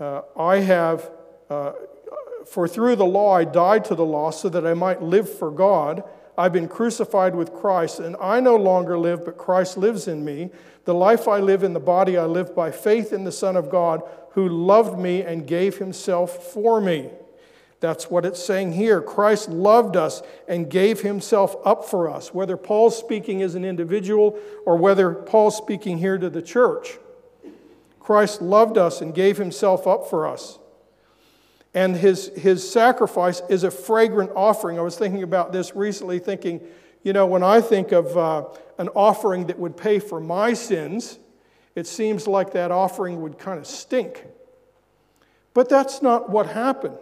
uh 0.00 0.22
I 0.36 0.56
have, 0.56 1.08
uh, 1.48 1.74
for 2.44 2.66
through 2.66 2.96
the 2.96 3.06
law 3.06 3.36
I 3.36 3.44
died 3.44 3.84
to 3.84 3.94
the 3.94 4.04
law 4.04 4.32
so 4.32 4.48
that 4.48 4.66
I 4.66 4.74
might 4.74 5.00
live 5.00 5.32
for 5.32 5.52
God. 5.52 6.02
I've 6.36 6.52
been 6.52 6.66
crucified 6.66 7.36
with 7.36 7.52
Christ, 7.52 8.00
and 8.00 8.16
I 8.20 8.40
no 8.40 8.56
longer 8.56 8.98
live, 8.98 9.24
but 9.24 9.38
Christ 9.38 9.78
lives 9.78 10.08
in 10.08 10.24
me. 10.24 10.50
The 10.84 10.94
life 10.94 11.28
I 11.28 11.38
live 11.38 11.62
in 11.62 11.74
the 11.74 11.78
body, 11.78 12.18
I 12.18 12.24
live 12.24 12.56
by 12.56 12.72
faith 12.72 13.12
in 13.12 13.22
the 13.22 13.30
Son 13.30 13.54
of 13.54 13.70
God, 13.70 14.02
who 14.30 14.48
loved 14.48 14.98
me 14.98 15.22
and 15.22 15.46
gave 15.46 15.78
himself 15.78 16.52
for 16.52 16.80
me. 16.80 17.08
That's 17.82 18.08
what 18.08 18.24
it's 18.24 18.42
saying 18.42 18.74
here. 18.74 19.02
Christ 19.02 19.48
loved 19.48 19.96
us 19.96 20.22
and 20.46 20.70
gave 20.70 21.00
himself 21.00 21.56
up 21.64 21.84
for 21.84 22.08
us, 22.08 22.32
whether 22.32 22.56
Paul's 22.56 22.96
speaking 22.96 23.42
as 23.42 23.56
an 23.56 23.64
individual 23.64 24.38
or 24.64 24.76
whether 24.76 25.12
Paul's 25.12 25.56
speaking 25.56 25.98
here 25.98 26.16
to 26.16 26.30
the 26.30 26.40
church. 26.40 26.96
Christ 27.98 28.40
loved 28.40 28.78
us 28.78 29.00
and 29.00 29.12
gave 29.12 29.36
himself 29.36 29.88
up 29.88 30.08
for 30.08 30.28
us. 30.28 30.60
And 31.74 31.96
his, 31.96 32.28
his 32.36 32.70
sacrifice 32.70 33.42
is 33.48 33.64
a 33.64 33.70
fragrant 33.70 34.30
offering. 34.36 34.78
I 34.78 34.82
was 34.82 34.96
thinking 34.96 35.24
about 35.24 35.52
this 35.52 35.74
recently, 35.74 36.20
thinking, 36.20 36.60
you 37.02 37.12
know, 37.12 37.26
when 37.26 37.42
I 37.42 37.60
think 37.60 37.90
of 37.90 38.16
uh, 38.16 38.44
an 38.78 38.90
offering 38.90 39.48
that 39.48 39.58
would 39.58 39.76
pay 39.76 39.98
for 39.98 40.20
my 40.20 40.54
sins, 40.54 41.18
it 41.74 41.88
seems 41.88 42.28
like 42.28 42.52
that 42.52 42.70
offering 42.70 43.22
would 43.22 43.38
kind 43.38 43.58
of 43.58 43.66
stink. 43.66 44.24
But 45.52 45.68
that's 45.68 46.00
not 46.00 46.30
what 46.30 46.46
happened. 46.46 46.98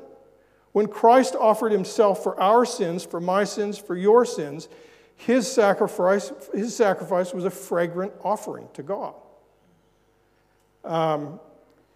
When 0.72 0.86
Christ 0.86 1.34
offered 1.34 1.72
himself 1.72 2.22
for 2.22 2.40
our 2.40 2.64
sins, 2.64 3.04
for 3.04 3.20
my 3.20 3.44
sins, 3.44 3.76
for 3.78 3.96
your 3.96 4.24
sins, 4.24 4.68
his 5.16 5.50
sacrifice, 5.50 6.32
his 6.54 6.74
sacrifice 6.74 7.34
was 7.34 7.44
a 7.44 7.50
fragrant 7.50 8.12
offering 8.22 8.68
to 8.74 8.82
God. 8.82 9.14
Um, 10.84 11.40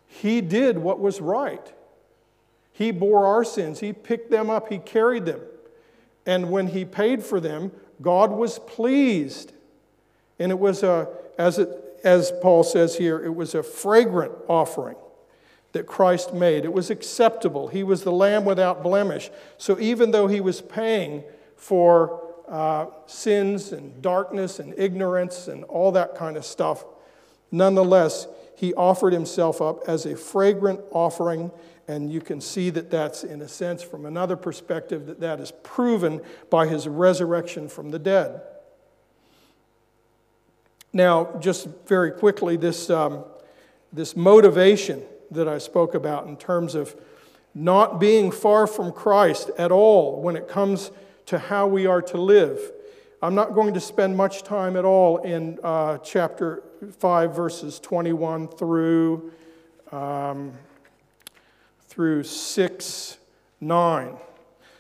he 0.09 0.41
did 0.41 0.79
what 0.79 1.01
was 1.01 1.21
right. 1.21 1.73
He 2.73 2.91
bore 2.91 3.25
our 3.25 3.45
sins, 3.45 3.81
He 3.81 3.93
picked 3.93 4.31
them 4.31 4.51
up, 4.51 4.69
He 4.69 4.79
carried 4.79 5.25
them. 5.25 5.41
And 6.27 6.51
when 6.51 6.67
He 6.67 6.85
paid 6.85 7.23
for 7.23 7.41
them, 7.41 7.71
God 8.03 8.33
was 8.33 8.59
pleased. 8.59 9.53
And 10.39 10.51
it 10.51 10.59
was 10.59 10.83
a, 10.83 11.09
as, 11.39 11.59
it, 11.59 11.69
as 12.03 12.33
Paul 12.43 12.65
says 12.65 12.97
here, 12.97 13.25
it 13.25 13.35
was 13.35 13.55
a 13.55 13.63
fragrant 13.63 14.33
offering 14.49 14.97
that 15.75 15.87
Christ 15.87 16.33
made. 16.33 16.65
It 16.65 16.73
was 16.73 16.89
acceptable. 16.89 17.69
He 17.69 17.83
was 17.83 18.05
the 18.05 18.13
lamb 18.13 18.45
without 18.45 18.83
blemish. 18.83 19.31
So 19.59 19.79
even 19.79 20.13
though 20.13 20.29
He 20.29 20.41
was 20.41 20.63
paying 20.63 21.25
for 21.57 22.23
uh, 22.49 22.87
sins 23.07 23.73
and 23.73 24.01
darkness 24.01 24.59
and 24.59 24.73
ignorance 24.79 25.49
and 25.49 25.65
all 25.65 25.93
that 25.93 26.15
kind 26.15 26.37
of 26.37 26.45
stuff, 26.45 26.85
nonetheless, 27.51 28.29
He 28.57 28.73
offered 28.75 29.13
Himself 29.13 29.61
up 29.61 29.89
as 29.89 30.07
a 30.07 30.17
fragrant 30.17 30.81
offering 30.91 31.51
and 31.87 32.11
you 32.11 32.21
can 32.21 32.41
see 32.41 32.71
that 32.71 32.91
that's, 32.91 33.25
in 33.25 33.43
a 33.43 33.49
sense, 33.49 33.83
from 33.83 34.07
another 34.07 34.37
perspective, 34.37 35.07
that 35.07 35.21
that 35.21 35.39
is 35.39 35.53
proven 35.63 36.23
by 36.49 36.67
his 36.67 36.89
resurrection 36.89 37.69
from 37.69 37.91
the 37.91 37.99
dead. 37.99 38.41
Now, 40.95 41.37
just 41.41 41.69
very 41.87 42.13
quickly, 42.13 42.57
this, 42.57 42.89
um, 42.89 43.25
this 43.93 44.17
motivation 44.17 45.03
that 45.31 45.49
I 45.49 45.59
spoke 45.59 45.95
about 45.95 46.27
in 46.27 46.37
terms 46.37 46.75
of 46.75 46.95
not 47.55 48.01
being 48.01 48.31
far 48.31 48.67
from 48.67 48.93
Christ 48.93 49.51
at 49.59 49.71
all 49.71 50.21
when 50.21 50.37
it 50.37 50.49
comes 50.49 50.91
to 51.27 51.39
how 51.39 51.67
we 51.67 51.87
are 51.87 52.03
to 52.03 52.21
live. 52.21 52.59
I'm 53.23 53.35
not 53.35 53.55
going 53.55 53.75
to 53.75 53.81
spend 53.81 54.17
much 54.17 54.43
time 54.43 54.77
at 54.77 54.85
all 54.85 55.19
in 55.19 55.59
uh, 55.63 55.99
chapter 55.99 56.63
5, 56.99 57.35
verses 57.35 57.81
21 57.81 58.49
through. 58.49 59.33
Um, 59.93 60.53
through 61.95 62.25
6 62.25 63.19
9. 63.61 64.17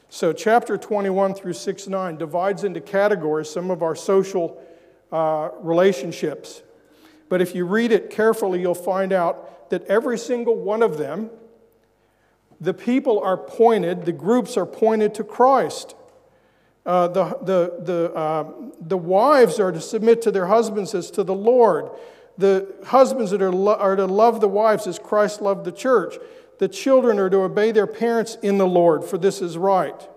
So, 0.08 0.32
chapter 0.32 0.76
21 0.76 1.34
through 1.34 1.52
6 1.52 1.86
9 1.86 2.16
divides 2.16 2.64
into 2.64 2.80
categories 2.80 3.48
some 3.48 3.70
of 3.70 3.82
our 3.82 3.94
social 3.94 4.60
uh, 5.12 5.50
relationships. 5.60 6.62
But 7.28 7.40
if 7.40 7.54
you 7.54 7.66
read 7.66 7.92
it 7.92 8.10
carefully, 8.10 8.60
you'll 8.60 8.74
find 8.74 9.12
out 9.12 9.53
that 9.74 9.84
every 9.88 10.16
single 10.16 10.54
one 10.54 10.84
of 10.84 10.98
them, 10.98 11.28
the 12.60 12.72
people 12.72 13.18
are 13.18 13.36
pointed, 13.36 14.04
the 14.04 14.12
groups 14.12 14.56
are 14.56 14.64
pointed 14.64 15.12
to 15.16 15.24
Christ. 15.24 15.96
Uh, 16.86 17.08
the, 17.08 17.24
the, 17.42 17.82
the, 17.82 18.14
uh, 18.14 18.52
the 18.80 18.96
wives 18.96 19.58
are 19.58 19.72
to 19.72 19.80
submit 19.80 20.22
to 20.22 20.30
their 20.30 20.46
husbands 20.46 20.94
as 20.94 21.10
to 21.10 21.24
the 21.24 21.34
Lord. 21.34 21.90
The 22.38 22.72
husbands 22.86 23.32
that 23.32 23.42
are, 23.42 23.50
lo- 23.50 23.74
are 23.74 23.96
to 23.96 24.06
love 24.06 24.40
the 24.40 24.46
wives 24.46 24.86
as 24.86 25.00
Christ 25.00 25.42
loved 25.42 25.64
the 25.64 25.72
church. 25.72 26.18
The 26.60 26.68
children 26.68 27.18
are 27.18 27.28
to 27.28 27.38
obey 27.38 27.72
their 27.72 27.88
parents 27.88 28.38
in 28.44 28.58
the 28.58 28.68
Lord, 28.68 29.04
for 29.04 29.18
this 29.18 29.42
is 29.42 29.58
right. 29.58 30.08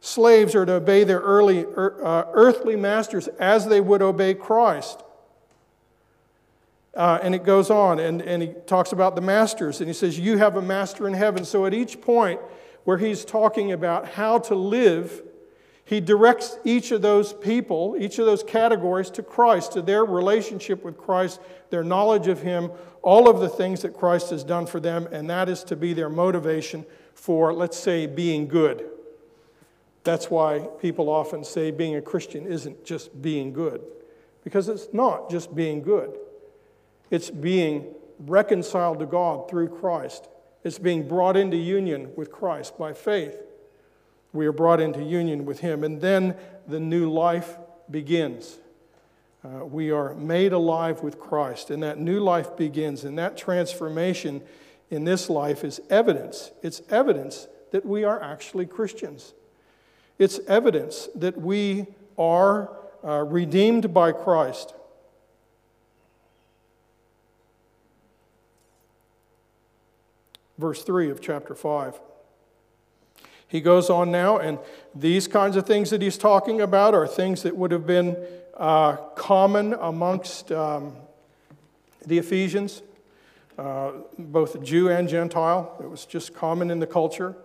Slaves 0.00 0.56
are 0.56 0.66
to 0.66 0.72
obey 0.72 1.04
their 1.04 1.20
early, 1.20 1.60
er, 1.60 2.04
uh, 2.04 2.24
earthly 2.32 2.74
masters 2.74 3.28
as 3.38 3.66
they 3.66 3.80
would 3.80 4.02
obey 4.02 4.34
Christ. 4.34 5.04
Uh, 6.98 7.20
and 7.22 7.32
it 7.32 7.44
goes 7.44 7.70
on, 7.70 8.00
and, 8.00 8.20
and 8.20 8.42
he 8.42 8.48
talks 8.66 8.90
about 8.90 9.14
the 9.14 9.20
masters, 9.20 9.80
and 9.80 9.88
he 9.88 9.94
says, 9.94 10.18
You 10.18 10.36
have 10.38 10.56
a 10.56 10.62
master 10.62 11.06
in 11.06 11.14
heaven. 11.14 11.44
So 11.44 11.64
at 11.64 11.72
each 11.72 12.00
point 12.00 12.40
where 12.82 12.98
he's 12.98 13.24
talking 13.24 13.70
about 13.70 14.08
how 14.08 14.38
to 14.40 14.56
live, 14.56 15.22
he 15.84 16.00
directs 16.00 16.58
each 16.64 16.90
of 16.90 17.00
those 17.00 17.32
people, 17.32 17.96
each 17.98 18.18
of 18.18 18.26
those 18.26 18.42
categories 18.42 19.10
to 19.10 19.22
Christ, 19.22 19.72
to 19.72 19.80
their 19.80 20.04
relationship 20.04 20.84
with 20.84 20.98
Christ, 20.98 21.40
their 21.70 21.84
knowledge 21.84 22.26
of 22.26 22.42
Him, 22.42 22.72
all 23.00 23.30
of 23.30 23.38
the 23.38 23.48
things 23.48 23.82
that 23.82 23.94
Christ 23.94 24.30
has 24.30 24.42
done 24.42 24.66
for 24.66 24.80
them, 24.80 25.08
and 25.12 25.30
that 25.30 25.48
is 25.48 25.62
to 25.64 25.76
be 25.76 25.94
their 25.94 26.10
motivation 26.10 26.84
for, 27.14 27.54
let's 27.54 27.78
say, 27.78 28.06
being 28.06 28.48
good. 28.48 28.90
That's 30.02 30.28
why 30.28 30.68
people 30.80 31.08
often 31.08 31.44
say 31.44 31.70
being 31.70 31.94
a 31.94 32.02
Christian 32.02 32.44
isn't 32.44 32.84
just 32.84 33.22
being 33.22 33.52
good, 33.52 33.82
because 34.42 34.68
it's 34.68 34.88
not 34.92 35.30
just 35.30 35.54
being 35.54 35.80
good, 35.80 36.18
it's 37.10 37.30
being 37.30 37.94
reconciled 38.18 38.98
to 38.98 39.06
God 39.06 39.48
through 39.48 39.68
Christ, 39.68 40.28
it's 40.64 40.78
being 40.78 41.06
brought 41.06 41.36
into 41.36 41.56
union 41.56 42.10
with 42.16 42.32
Christ 42.32 42.76
by 42.78 42.92
faith. 42.92 43.36
We 44.32 44.46
are 44.46 44.52
brought 44.52 44.80
into 44.80 45.02
union 45.02 45.44
with 45.46 45.60
Him, 45.60 45.84
and 45.84 46.00
then 46.00 46.36
the 46.66 46.80
new 46.80 47.10
life 47.10 47.56
begins. 47.90 48.58
Uh, 49.44 49.64
we 49.64 49.90
are 49.90 50.14
made 50.14 50.52
alive 50.52 51.02
with 51.02 51.18
Christ, 51.18 51.70
and 51.70 51.82
that 51.82 51.98
new 51.98 52.20
life 52.20 52.56
begins, 52.56 53.04
and 53.04 53.16
that 53.18 53.36
transformation 53.36 54.42
in 54.90 55.04
this 55.04 55.30
life 55.30 55.64
is 55.64 55.80
evidence. 55.88 56.50
It's 56.62 56.82
evidence 56.90 57.46
that 57.70 57.86
we 57.86 58.04
are 58.04 58.20
actually 58.20 58.66
Christians. 58.66 59.34
It's 60.18 60.40
evidence 60.48 61.08
that 61.14 61.40
we 61.40 61.86
are 62.18 62.76
uh, 63.04 63.24
redeemed 63.24 63.94
by 63.94 64.12
Christ. 64.12 64.74
Verse 70.58 70.82
3 70.82 71.10
of 71.10 71.20
chapter 71.20 71.54
5. 71.54 72.00
He 73.46 73.60
goes 73.62 73.88
on 73.88 74.10
now, 74.10 74.36
and 74.38 74.58
these 74.94 75.26
kinds 75.26 75.56
of 75.56 75.66
things 75.66 75.88
that 75.90 76.02
he's 76.02 76.18
talking 76.18 76.60
about 76.60 76.92
are 76.94 77.06
things 77.06 77.42
that 77.44 77.56
would 77.56 77.70
have 77.70 77.86
been 77.86 78.16
uh, 78.56 78.96
common 79.14 79.72
amongst 79.74 80.52
um, 80.52 80.94
the 82.04 82.18
Ephesians. 82.18 82.82
uh, 83.58 83.90
both 84.18 84.62
Jew 84.62 84.88
and 84.88 85.08
Gentile. 85.08 85.76
It 85.80 85.90
was 85.90 86.06
just 86.06 86.34
common 86.34 86.70
in 86.70 86.78
the 86.78 86.86
culture. 86.86 87.36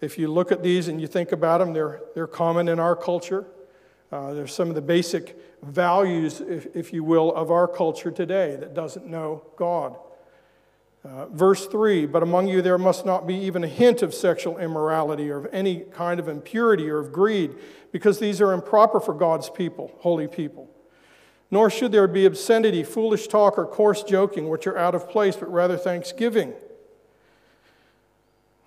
If 0.00 0.16
you 0.16 0.28
look 0.28 0.52
at 0.52 0.62
these 0.62 0.88
and 0.88 1.00
you 1.00 1.06
think 1.06 1.32
about 1.32 1.58
them, 1.58 1.72
they're, 1.72 2.00
they're 2.14 2.26
common 2.28 2.68
in 2.68 2.78
our 2.78 2.96
culture. 2.96 3.44
Uh, 4.12 4.32
they're 4.32 4.46
some 4.46 4.68
of 4.68 4.74
the 4.74 4.80
basic 4.80 5.36
values, 5.62 6.40
if, 6.40 6.74
if 6.74 6.92
you 6.92 7.04
will, 7.04 7.34
of 7.34 7.50
our 7.50 7.68
culture 7.68 8.10
today 8.10 8.56
that 8.56 8.74
doesn't 8.74 9.06
know 9.06 9.42
God. 9.56 9.96
Uh, 11.02 11.26
verse 11.26 11.66
3 11.66 12.06
But 12.06 12.22
among 12.22 12.48
you 12.48 12.60
there 12.60 12.78
must 12.78 13.06
not 13.06 13.26
be 13.26 13.34
even 13.34 13.64
a 13.64 13.68
hint 13.68 14.02
of 14.02 14.12
sexual 14.12 14.58
immorality 14.58 15.30
or 15.30 15.38
of 15.38 15.48
any 15.52 15.80
kind 15.80 16.20
of 16.20 16.28
impurity 16.28 16.90
or 16.90 16.98
of 16.98 17.12
greed, 17.12 17.54
because 17.92 18.18
these 18.18 18.40
are 18.40 18.52
improper 18.52 19.00
for 19.00 19.14
God's 19.14 19.48
people, 19.48 19.92
holy 20.00 20.28
people. 20.28 20.68
Nor 21.50 21.70
should 21.70 21.90
there 21.90 22.06
be 22.06 22.26
obscenity, 22.26 22.84
foolish 22.84 23.26
talk, 23.26 23.58
or 23.58 23.66
coarse 23.66 24.04
joking, 24.04 24.48
which 24.48 24.66
are 24.66 24.78
out 24.78 24.94
of 24.94 25.08
place, 25.08 25.36
but 25.36 25.50
rather 25.50 25.76
thanksgiving. 25.76 26.52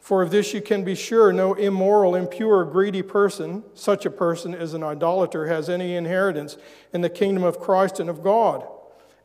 For 0.02 0.22
of 0.22 0.32
this 0.32 0.54
you 0.54 0.62
can 0.62 0.84
be 0.84 0.96
sure 0.96 1.32
no 1.32 1.54
immoral, 1.54 2.14
impure, 2.14 2.66
greedy 2.66 3.02
person, 3.02 3.64
such 3.74 4.06
a 4.06 4.10
person 4.10 4.54
as 4.54 4.74
an 4.74 4.84
idolater, 4.84 5.48
has 5.48 5.70
any 5.70 5.96
inheritance 5.96 6.58
in 6.92 7.00
the 7.00 7.10
kingdom 7.10 7.44
of 7.44 7.58
Christ 7.58 8.02
and 8.02 8.10
of 8.10 8.22
God. 8.22 8.68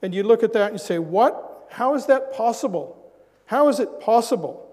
And 0.02 0.14
you 0.14 0.22
look 0.22 0.44
at 0.44 0.52
that 0.52 0.70
and 0.70 0.74
you 0.74 0.84
say, 0.84 1.00
What? 1.00 1.66
How 1.70 1.94
is 1.94 2.06
that 2.06 2.32
possible? 2.32 2.97
How 3.48 3.68
is 3.70 3.80
it 3.80 4.00
possible 4.00 4.70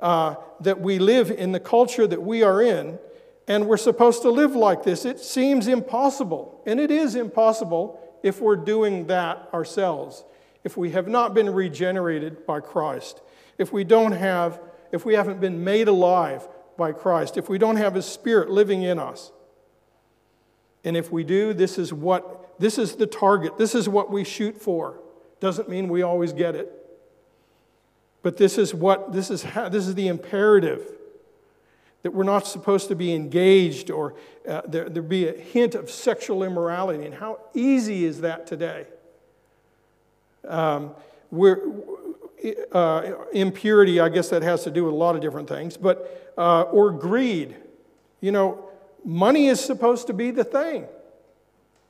uh, 0.00 0.36
that 0.60 0.80
we 0.80 0.98
live 0.98 1.30
in 1.30 1.52
the 1.52 1.60
culture 1.60 2.06
that 2.06 2.22
we 2.22 2.42
are 2.42 2.62
in 2.62 2.98
and 3.46 3.66
we're 3.66 3.76
supposed 3.76 4.22
to 4.22 4.30
live 4.30 4.56
like 4.56 4.82
this? 4.82 5.04
It 5.04 5.20
seems 5.20 5.68
impossible. 5.68 6.62
And 6.66 6.80
it 6.80 6.90
is 6.90 7.14
impossible 7.14 8.00
if 8.22 8.40
we're 8.40 8.56
doing 8.56 9.08
that 9.08 9.50
ourselves, 9.52 10.24
if 10.64 10.74
we 10.74 10.92
have 10.92 11.06
not 11.06 11.34
been 11.34 11.50
regenerated 11.50 12.46
by 12.46 12.60
Christ, 12.60 13.20
if 13.58 13.74
we 13.74 13.84
don't 13.84 14.12
have, 14.12 14.58
if 14.90 15.04
we 15.04 15.12
haven't 15.12 15.38
been 15.38 15.62
made 15.62 15.86
alive 15.86 16.48
by 16.78 16.92
Christ, 16.92 17.36
if 17.36 17.50
we 17.50 17.58
don't 17.58 17.76
have 17.76 17.94
His 17.94 18.06
Spirit 18.06 18.48
living 18.48 18.84
in 18.84 18.98
us. 18.98 19.32
And 20.82 20.96
if 20.96 21.12
we 21.12 21.24
do, 21.24 21.52
this 21.52 21.76
is 21.76 21.92
what 21.92 22.58
this 22.58 22.78
is 22.78 22.96
the 22.96 23.06
target. 23.06 23.58
This 23.58 23.74
is 23.74 23.86
what 23.86 24.10
we 24.10 24.24
shoot 24.24 24.58
for. 24.58 24.98
Doesn't 25.40 25.68
mean 25.68 25.90
we 25.90 26.00
always 26.00 26.32
get 26.32 26.54
it. 26.54 26.77
But 28.22 28.36
this 28.36 28.58
is 28.58 28.74
what 28.74 29.12
this 29.12 29.30
is 29.30 29.42
how, 29.42 29.68
this 29.68 29.86
is 29.86 29.94
the 29.94 30.08
imperative 30.08 30.82
that 32.02 32.12
we're 32.12 32.24
not 32.24 32.46
supposed 32.46 32.88
to 32.88 32.94
be 32.94 33.12
engaged 33.12 33.90
or 33.90 34.14
uh, 34.48 34.62
there, 34.66 34.88
there 34.88 35.02
be 35.02 35.28
a 35.28 35.32
hint 35.32 35.74
of 35.74 35.90
sexual 35.90 36.42
immorality. 36.42 37.04
And 37.04 37.14
how 37.14 37.40
easy 37.54 38.04
is 38.04 38.20
that 38.20 38.46
today? 38.46 38.86
Um, 40.46 40.92
we're, 41.30 41.60
uh, 42.72 43.12
impurity, 43.32 44.00
I 44.00 44.08
guess 44.08 44.28
that 44.30 44.42
has 44.42 44.64
to 44.64 44.70
do 44.70 44.84
with 44.84 44.94
a 44.94 44.96
lot 44.96 45.16
of 45.16 45.20
different 45.20 45.48
things, 45.48 45.76
but 45.76 46.32
uh, 46.38 46.62
or 46.62 46.92
greed. 46.92 47.56
You 48.20 48.32
know, 48.32 48.70
money 49.04 49.48
is 49.48 49.60
supposed 49.60 50.06
to 50.06 50.12
be 50.12 50.30
the 50.30 50.44
thing. 50.44 50.86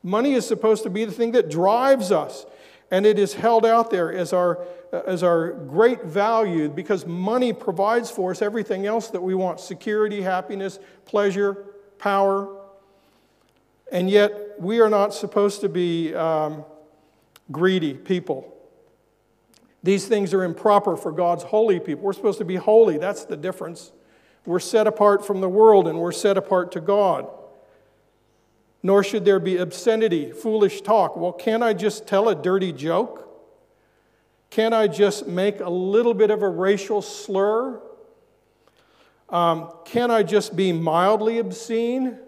Money 0.02 0.34
is 0.34 0.46
supposed 0.46 0.84
to 0.84 0.90
be 0.90 1.04
the 1.04 1.12
thing 1.12 1.32
that 1.32 1.50
drives 1.50 2.10
us. 2.12 2.46
And 2.90 3.04
it 3.04 3.18
is 3.18 3.34
held 3.34 3.66
out 3.66 3.90
there 3.90 4.12
as 4.12 4.32
our, 4.32 4.64
as 4.92 5.22
our 5.22 5.52
great 5.52 6.04
value 6.04 6.68
because 6.68 7.06
money 7.06 7.52
provides 7.52 8.10
for 8.10 8.30
us 8.30 8.40
everything 8.40 8.86
else 8.86 9.08
that 9.08 9.20
we 9.20 9.34
want 9.34 9.60
security, 9.60 10.22
happiness, 10.22 10.78
pleasure, 11.04 11.66
power. 11.98 12.48
And 13.92 14.08
yet, 14.08 14.58
we 14.58 14.80
are 14.80 14.88
not 14.88 15.12
supposed 15.12 15.60
to 15.60 15.68
be 15.68 16.14
um, 16.14 16.64
greedy 17.52 17.94
people. 17.94 18.54
These 19.82 20.08
things 20.08 20.34
are 20.34 20.44
improper 20.44 20.96
for 20.96 21.12
God's 21.12 21.44
holy 21.44 21.78
people. 21.80 22.04
We're 22.04 22.12
supposed 22.12 22.38
to 22.38 22.44
be 22.44 22.56
holy. 22.56 22.98
That's 22.98 23.24
the 23.24 23.36
difference. 23.36 23.92
We're 24.44 24.60
set 24.60 24.86
apart 24.86 25.26
from 25.26 25.40
the 25.40 25.48
world 25.48 25.86
and 25.86 25.98
we're 25.98 26.12
set 26.12 26.36
apart 26.36 26.72
to 26.72 26.80
God 26.80 27.28
nor 28.82 29.02
should 29.02 29.24
there 29.24 29.40
be 29.40 29.56
obscenity, 29.56 30.30
foolish 30.30 30.82
talk. 30.82 31.16
Well, 31.16 31.32
can't 31.32 31.62
I 31.62 31.72
just 31.72 32.06
tell 32.06 32.28
a 32.28 32.34
dirty 32.34 32.72
joke? 32.72 33.24
Can't 34.50 34.74
I 34.74 34.86
just 34.86 35.26
make 35.26 35.60
a 35.60 35.68
little 35.68 36.14
bit 36.14 36.30
of 36.30 36.42
a 36.42 36.48
racial 36.48 37.02
slur? 37.02 37.82
Um, 39.28 39.72
can 39.84 40.10
I 40.10 40.22
just 40.22 40.56
be 40.56 40.72
mildly 40.72 41.38
obscene? 41.38 42.18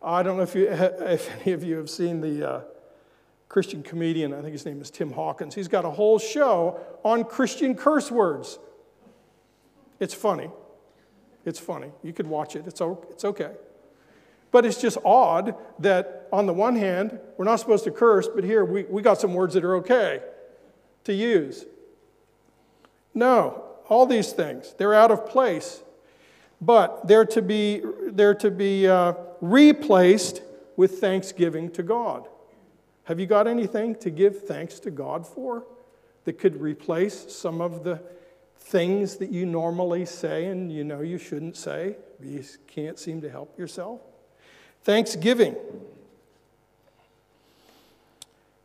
I 0.00 0.22
don't 0.22 0.36
know 0.36 0.44
if, 0.44 0.54
you, 0.54 0.68
if 0.70 1.30
any 1.40 1.52
of 1.52 1.64
you 1.64 1.76
have 1.76 1.90
seen 1.90 2.20
the 2.20 2.48
uh, 2.48 2.60
Christian 3.48 3.82
comedian, 3.82 4.32
I 4.32 4.40
think 4.40 4.52
his 4.52 4.66
name 4.66 4.80
is 4.80 4.90
Tim 4.90 5.12
Hawkins. 5.12 5.54
He's 5.54 5.68
got 5.68 5.84
a 5.84 5.90
whole 5.90 6.18
show 6.18 6.78
on 7.02 7.24
Christian 7.24 7.74
curse 7.74 8.10
words. 8.10 8.58
It's 9.98 10.14
funny. 10.14 10.50
It's 11.44 11.58
funny. 11.58 11.90
You 12.02 12.12
could 12.12 12.26
watch 12.26 12.56
it, 12.56 12.66
it's, 12.66 12.80
it's 13.10 13.24
okay. 13.24 13.52
But 14.52 14.64
it's 14.64 14.80
just 14.80 14.98
odd 15.04 15.54
that, 15.80 16.28
on 16.32 16.46
the 16.46 16.52
one 16.52 16.76
hand, 16.76 17.18
we're 17.36 17.44
not 17.44 17.56
supposed 17.56 17.84
to 17.84 17.90
curse, 17.90 18.28
but 18.28 18.44
here 18.44 18.64
we, 18.64 18.84
we 18.84 19.02
got 19.02 19.20
some 19.20 19.34
words 19.34 19.54
that 19.54 19.64
are 19.64 19.76
okay 19.76 20.20
to 21.04 21.12
use. 21.12 21.64
No, 23.14 23.64
all 23.88 24.06
these 24.06 24.32
things, 24.32 24.74
they're 24.78 24.94
out 24.94 25.10
of 25.10 25.26
place, 25.26 25.82
but 26.60 27.06
they're 27.06 27.24
to 27.26 27.42
be, 27.42 27.82
they're 28.08 28.34
to 28.34 28.50
be 28.50 28.88
uh, 28.88 29.14
replaced 29.40 30.42
with 30.76 30.98
thanksgiving 31.00 31.70
to 31.72 31.82
God. 31.82 32.28
Have 33.04 33.20
you 33.20 33.26
got 33.26 33.46
anything 33.46 33.94
to 33.96 34.10
give 34.10 34.46
thanks 34.46 34.80
to 34.80 34.90
God 34.90 35.26
for 35.26 35.64
that 36.24 36.38
could 36.38 36.60
replace 36.60 37.32
some 37.32 37.60
of 37.60 37.84
the 37.84 38.02
things 38.58 39.16
that 39.16 39.30
you 39.30 39.46
normally 39.46 40.04
say 40.04 40.46
and 40.46 40.72
you 40.72 40.82
know 40.82 41.00
you 41.00 41.18
shouldn't 41.18 41.56
say? 41.56 41.96
You 42.20 42.42
can't 42.66 42.98
seem 42.98 43.20
to 43.20 43.30
help 43.30 43.56
yourself? 43.58 44.00
Thanksgiving. 44.86 45.56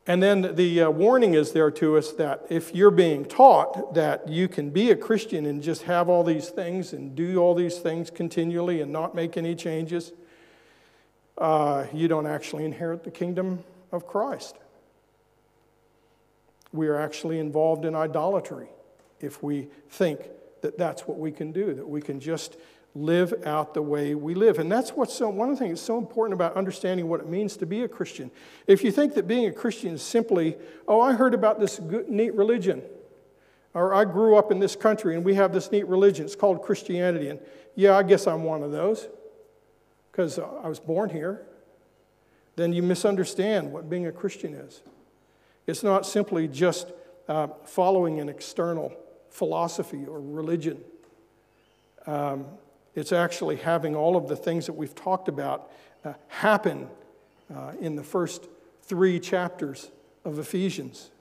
And 0.06 0.22
then 0.22 0.54
the 0.56 0.84
uh, 0.84 0.90
warning 0.92 1.34
is 1.34 1.52
there 1.52 1.72
to 1.72 1.98
us 1.98 2.12
that 2.12 2.46
if 2.48 2.76
you're 2.76 2.92
being 2.92 3.26
taught 3.26 3.96
that 3.96 4.30
you 4.30 4.48
can 4.48 4.70
be 4.70 4.92
a 4.92 4.96
Christian 4.96 5.48
and 5.48 5.64
just 5.64 5.82
have 5.84 6.10
all 6.10 6.24
these 6.24 6.50
things 6.50 6.94
and 6.94 7.16
do 7.16 7.40
all 7.40 7.56
these 7.56 7.80
things 7.80 8.12
continually 8.12 8.82
and 8.82 8.92
not 8.92 9.16
make 9.16 9.36
any 9.36 9.56
changes, 9.56 10.12
uh, 11.40 11.88
you 11.92 12.08
don't 12.08 12.28
actually 12.28 12.66
inherit 12.66 13.04
the 13.04 13.10
kingdom 13.10 13.64
of 13.92 14.06
Christ. 14.06 14.58
We 16.72 16.88
are 16.88 17.00
actually 17.00 17.40
involved 17.40 17.84
in 17.84 17.96
idolatry 17.96 18.68
if 19.20 19.42
we 19.42 19.70
think 19.90 20.20
that 20.62 20.78
that's 20.78 21.08
what 21.08 21.18
we 21.18 21.32
can 21.32 21.52
do, 21.52 21.74
that 21.74 21.90
we 21.90 22.00
can 22.00 22.20
just 22.20 22.58
live 22.94 23.34
out 23.46 23.74
the 23.74 23.82
way 23.82 24.16
we 24.16 24.34
live. 24.34 24.60
And 24.60 24.72
that's 24.72 24.92
what's 24.92 25.16
so, 25.16 25.30
one 25.30 25.50
of 25.50 25.58
the 25.58 25.64
things 25.64 25.80
that's 25.80 25.88
so 25.88 25.98
important 25.98 26.34
about 26.34 26.56
understanding 26.56 27.08
what 27.08 27.22
it 27.22 27.28
means 27.28 27.56
to 27.58 27.66
be 27.66 27.84
a 27.84 27.88
Christian. 27.88 28.32
If 28.68 28.84
you 28.84 28.92
think 28.92 29.14
that 29.16 29.28
being 29.28 29.46
a 29.46 29.52
Christian 29.52 29.94
is 29.94 30.02
simply, 30.02 30.58
oh, 30.88 31.00
I 31.00 31.14
heard 31.14 31.34
about 31.34 31.60
this 31.60 31.80
good, 31.80 32.10
neat 32.10 32.34
religion, 32.34 32.82
or 33.74 33.94
I 33.94 34.04
grew 34.04 34.36
up 34.36 34.52
in 34.52 34.60
this 34.60 34.76
country 34.76 35.16
and 35.16 35.24
we 35.24 35.36
have 35.36 35.54
this 35.54 35.72
neat 35.72 35.88
religion, 35.88 36.26
it's 36.26 36.36
called 36.36 36.62
Christianity. 36.62 37.30
And 37.30 37.40
yeah, 37.76 37.96
I 37.96 38.04
guess 38.04 38.28
I'm 38.28 38.44
one 38.44 38.62
of 38.62 38.72
those 38.72 39.08
because 40.12 40.38
I 40.38 40.68
was 40.68 40.80
born 40.80 41.10
here. 41.10 41.46
Then 42.58 42.74
you 42.74 42.84
misunderstand 42.84 43.72
what 43.72 43.90
being 43.90 44.08
a 44.08 44.12
Christian 44.12 44.54
is. 44.54 44.82
It's 45.66 45.84
not 45.84 46.06
simply 46.06 46.50
just 46.50 46.92
uh, 47.30 47.48
following 47.64 48.20
an 48.20 48.28
external 48.28 48.94
philosophy 49.30 50.06
or 50.06 50.20
religion. 50.20 50.84
Um, 52.06 52.46
it's 52.96 53.12
actually 53.12 53.58
having 53.58 53.96
all 53.96 54.16
of 54.16 54.28
the 54.28 54.36
things 54.36 54.66
that 54.66 54.74
we've 54.74 54.96
talked 54.96 55.28
about 55.28 55.72
uh, 56.04 56.14
happen 56.28 56.88
uh, 57.54 57.74
in 57.80 57.96
the 57.96 58.04
first 58.04 58.48
three 58.84 59.20
chapters 59.20 59.92
of 60.26 60.40
Ephesians. 60.40 61.12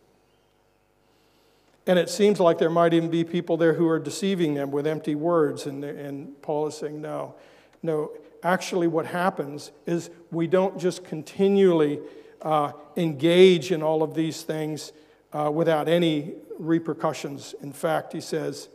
And 1.86 1.98
it 1.98 2.08
seems 2.08 2.38
like 2.40 2.58
there 2.58 2.70
might 2.70 2.92
even 2.94 3.10
be 3.10 3.24
people 3.24 3.56
there 3.56 3.74
who 3.74 3.88
are 3.88 3.98
deceiving 3.98 4.54
them 4.54 4.70
with 4.70 4.86
empty 4.86 5.14
words. 5.14 5.66
And, 5.66 5.82
and 5.84 6.40
Paul 6.42 6.66
is 6.66 6.76
saying, 6.76 7.00
no, 7.00 7.34
no. 7.82 8.12
Actually, 8.42 8.86
what 8.86 9.06
happens 9.06 9.70
is 9.86 10.10
we 10.30 10.46
don't 10.46 10.78
just 10.78 11.04
continually 11.04 12.00
uh, 12.42 12.72
engage 12.96 13.72
in 13.72 13.82
all 13.82 14.02
of 14.02 14.14
these 14.14 14.42
things 14.42 14.92
uh, 15.32 15.50
without 15.52 15.88
any 15.88 16.32
repercussions. 16.58 17.54
In 17.62 17.72
fact, 17.72 18.12
he 18.12 18.20
says, 18.20 18.68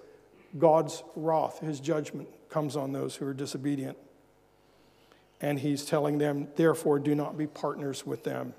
God's 0.57 1.03
wrath, 1.15 1.59
his 1.59 1.79
judgment, 1.79 2.29
comes 2.49 2.75
on 2.75 2.91
those 2.93 3.15
who 3.15 3.27
are 3.27 3.33
disobedient. 3.33 3.97
And 5.41 5.59
he's 5.59 5.85
telling 5.85 6.17
them, 6.17 6.47
therefore, 6.55 6.99
do 6.99 7.13
not 7.13 7.37
be 7.37 7.47
partners 7.47 8.05
with 8.05 8.23
them. 8.23 8.53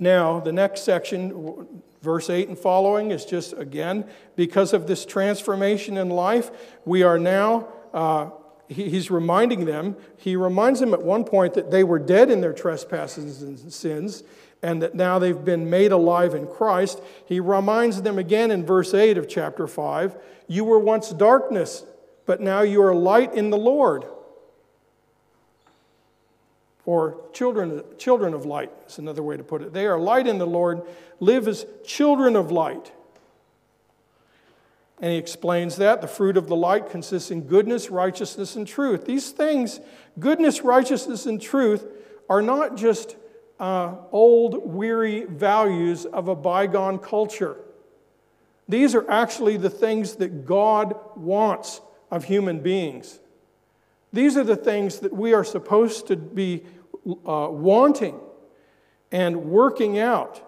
Now, 0.00 0.40
the 0.40 0.52
next 0.52 0.82
section, 0.82 1.66
verse 2.02 2.30
8 2.30 2.48
and 2.48 2.58
following, 2.58 3.10
is 3.10 3.24
just 3.24 3.52
again, 3.54 4.04
because 4.36 4.72
of 4.72 4.86
this 4.86 5.04
transformation 5.04 5.96
in 5.96 6.10
life, 6.10 6.50
we 6.84 7.02
are 7.02 7.18
now, 7.18 7.68
uh, 7.92 8.30
he, 8.68 8.90
he's 8.90 9.10
reminding 9.10 9.64
them, 9.64 9.96
he 10.16 10.36
reminds 10.36 10.80
them 10.80 10.92
at 10.92 11.02
one 11.02 11.24
point 11.24 11.54
that 11.54 11.70
they 11.70 11.84
were 11.84 11.98
dead 11.98 12.30
in 12.30 12.40
their 12.40 12.52
trespasses 12.52 13.42
and 13.42 13.72
sins, 13.72 14.22
and 14.62 14.82
that 14.82 14.94
now 14.94 15.18
they've 15.18 15.44
been 15.44 15.70
made 15.70 15.92
alive 15.92 16.34
in 16.34 16.46
Christ. 16.46 17.00
He 17.26 17.40
reminds 17.40 18.02
them 18.02 18.18
again 18.18 18.50
in 18.50 18.66
verse 18.66 18.92
8 18.92 19.16
of 19.16 19.28
chapter 19.28 19.66
5 19.66 20.16
You 20.46 20.64
were 20.64 20.78
once 20.78 21.10
darkness, 21.10 21.84
but 22.26 22.40
now 22.40 22.62
you 22.62 22.82
are 22.82 22.94
light 22.94 23.34
in 23.34 23.50
the 23.50 23.56
Lord. 23.56 24.04
Or 26.84 27.20
children, 27.32 27.82
children 27.98 28.32
of 28.32 28.46
light 28.46 28.72
is 28.86 28.98
another 28.98 29.22
way 29.22 29.36
to 29.36 29.44
put 29.44 29.60
it. 29.60 29.74
They 29.74 29.86
are 29.86 29.98
light 29.98 30.26
in 30.26 30.38
the 30.38 30.46
Lord, 30.46 30.82
live 31.20 31.46
as 31.46 31.66
children 31.84 32.34
of 32.34 32.50
light. 32.50 32.92
And 35.00 35.12
he 35.12 35.18
explains 35.18 35.76
that 35.76 36.00
the 36.00 36.08
fruit 36.08 36.36
of 36.36 36.48
the 36.48 36.56
light 36.56 36.90
consists 36.90 37.30
in 37.30 37.42
goodness, 37.42 37.88
righteousness, 37.88 38.56
and 38.56 38.66
truth. 38.66 39.04
These 39.04 39.30
things, 39.30 39.80
goodness, 40.18 40.62
righteousness, 40.62 41.26
and 41.26 41.40
truth, 41.40 41.86
are 42.28 42.42
not 42.42 42.76
just 42.76 43.16
uh, 43.60 43.94
old, 44.10 44.66
weary 44.66 45.24
values 45.24 46.04
of 46.04 46.28
a 46.28 46.34
bygone 46.34 46.98
culture. 46.98 47.56
These 48.68 48.94
are 48.94 49.08
actually 49.10 49.56
the 49.56 49.70
things 49.70 50.16
that 50.16 50.44
God 50.44 50.94
wants 51.16 51.80
of 52.10 52.24
human 52.24 52.60
beings. 52.60 53.20
These 54.12 54.36
are 54.36 54.44
the 54.44 54.56
things 54.56 55.00
that 55.00 55.12
we 55.12 55.32
are 55.32 55.44
supposed 55.44 56.08
to 56.08 56.16
be 56.16 56.64
uh, 57.06 57.48
wanting 57.50 58.18
and 59.12 59.44
working 59.44 59.98
out 59.98 60.42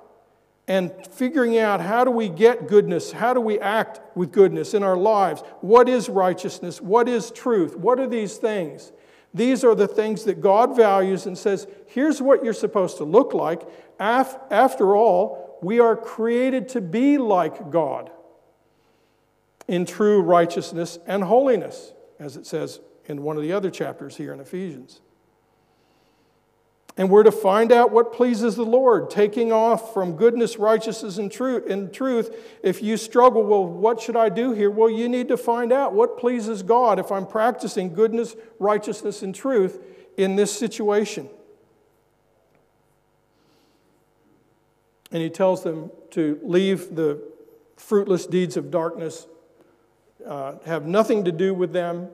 and 0.70 0.92
figuring 1.11 1.59
out 1.59 1.80
how 1.80 2.04
do 2.04 2.12
we 2.12 2.28
get 2.28 2.68
goodness? 2.68 3.11
How 3.11 3.35
do 3.35 3.40
we 3.40 3.59
act 3.59 4.00
with 4.14 4.30
goodness 4.30 4.72
in 4.72 4.85
our 4.85 4.96
lives? 4.96 5.42
What 5.62 5.88
is 5.88 6.09
righteousness? 6.09 6.80
What 6.80 7.09
is 7.09 7.33
truth? 7.33 7.74
What 7.74 7.98
are 7.98 8.06
these 8.06 8.37
things? 8.37 8.92
These 9.35 9.64
are 9.64 9.74
the 9.74 9.88
things 9.88 10.22
that 10.24 10.40
God 10.40 10.76
values 10.76 11.26
and 11.26 11.37
says, 11.37 11.66
here's 11.88 12.22
what 12.22 12.44
you're 12.44 12.52
supposed 12.52 12.98
to 12.98 13.04
look 13.04 13.35
like. 13.35 13.62
After 13.98 14.94
all, 14.94 15.59
we 15.61 15.80
are 15.80 15.96
created 15.96 16.68
to 16.68 16.80
be 16.80 17.18
like 17.18 17.72
God 17.72 18.12
in 19.66 19.85
true 19.85 20.22
righteousness 20.22 21.00
and 21.04 21.24
holiness, 21.24 21.92
as 22.20 22.37
it 22.37 22.46
says 22.46 22.78
in 23.06 23.24
one 23.24 23.37
of 23.37 23.42
the 23.42 23.52
other 23.52 23.70
chapters 23.72 24.16
here 24.16 24.33
in 24.33 24.38
Ephesians. 24.38 25.00
And 27.01 27.09
we're 27.09 27.23
to 27.23 27.33
find 27.33 27.73
out 27.73 27.93
what 27.93 28.13
pleases 28.13 28.57
the 28.57 28.63
Lord, 28.63 29.09
taking 29.09 29.53
off 29.53 29.95
from 29.95 30.17
goodness, 30.17 30.59
righteousness, 30.59 31.17
and 31.17 31.33
truth. 31.33 31.67
In 31.67 31.91
truth, 31.91 32.37
if 32.63 32.83
you 32.83 32.99
struggle, 32.99 33.43
well, 33.43 33.65
what 33.65 34.03
should 34.03 34.17
I 34.17 34.29
do 34.29 34.53
here? 34.53 34.71
Well, 34.71 34.91
you 34.91 35.09
need 35.09 35.29
to 35.29 35.39
find 35.39 35.73
out 35.73 35.95
what 35.95 36.19
pleases 36.19 36.63
God 36.63 36.99
if 36.99 37.11
I'm 37.11 37.27
practicing 37.27 37.95
goodness, 37.95 38.37
righteousness, 38.59 39.23
and 39.23 39.35
truth 39.35 39.83
in 40.19 40.37
this 40.37 40.53
situation. 40.55 41.31
And 45.11 45.23
he 45.23 45.31
tells 45.31 45.63
them 45.63 45.91
to 46.11 46.39
leave 46.43 46.95
the 46.95 47.19
fruitless 47.79 48.27
deeds 48.27 48.59
of 48.59 48.71
darkness, 48.71 49.27
uh, 50.27 50.57
have 50.67 50.85
nothing 50.85 51.25
to 51.25 51.33
do 51.33 51.55
with 51.55 51.73
them. 51.73 52.11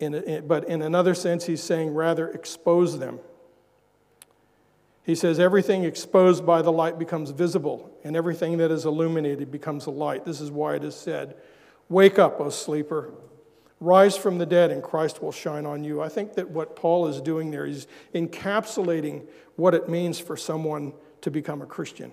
In 0.00 0.14
a, 0.14 0.40
but 0.40 0.66
in 0.68 0.80
another 0.80 1.14
sense, 1.14 1.44
he's 1.44 1.62
saying 1.62 1.92
rather 1.92 2.30
expose 2.30 2.98
them. 2.98 3.20
He 5.08 5.14
says, 5.14 5.40
Everything 5.40 5.84
exposed 5.84 6.44
by 6.44 6.60
the 6.60 6.70
light 6.70 6.98
becomes 6.98 7.30
visible, 7.30 7.90
and 8.04 8.14
everything 8.14 8.58
that 8.58 8.70
is 8.70 8.84
illuminated 8.84 9.50
becomes 9.50 9.86
a 9.86 9.90
light. 9.90 10.26
This 10.26 10.38
is 10.38 10.50
why 10.50 10.74
it 10.74 10.84
is 10.84 10.94
said, 10.94 11.34
Wake 11.88 12.18
up, 12.18 12.38
O 12.42 12.50
sleeper. 12.50 13.14
Rise 13.80 14.18
from 14.18 14.36
the 14.36 14.44
dead, 14.44 14.70
and 14.70 14.82
Christ 14.82 15.22
will 15.22 15.32
shine 15.32 15.64
on 15.64 15.82
you. 15.82 16.02
I 16.02 16.10
think 16.10 16.34
that 16.34 16.50
what 16.50 16.76
Paul 16.76 17.06
is 17.06 17.22
doing 17.22 17.50
there 17.50 17.64
is 17.64 17.86
encapsulating 18.14 19.26
what 19.56 19.72
it 19.72 19.88
means 19.88 20.18
for 20.18 20.36
someone 20.36 20.92
to 21.22 21.30
become 21.30 21.62
a 21.62 21.66
Christian. 21.66 22.12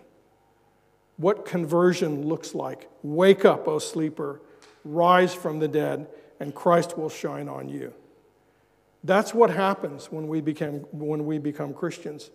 What 1.18 1.44
conversion 1.44 2.26
looks 2.26 2.56
like. 2.56 2.90
Wake 3.04 3.44
up, 3.44 3.68
O 3.68 3.78
sleeper. 3.78 4.42
Rise 4.86 5.34
from 5.34 5.60
the 5.60 5.68
dead, 5.68 6.08
and 6.40 6.56
Christ 6.56 6.98
will 6.98 7.10
shine 7.10 7.50
on 7.50 7.68
you. 7.68 7.94
That's 9.04 9.34
what 9.34 9.50
happens 9.50 10.10
when 10.14 10.30
we, 10.30 10.40
become, 10.40 10.76
when 10.94 11.26
we 11.26 11.40
become 11.40 11.74
Christians 11.74 12.32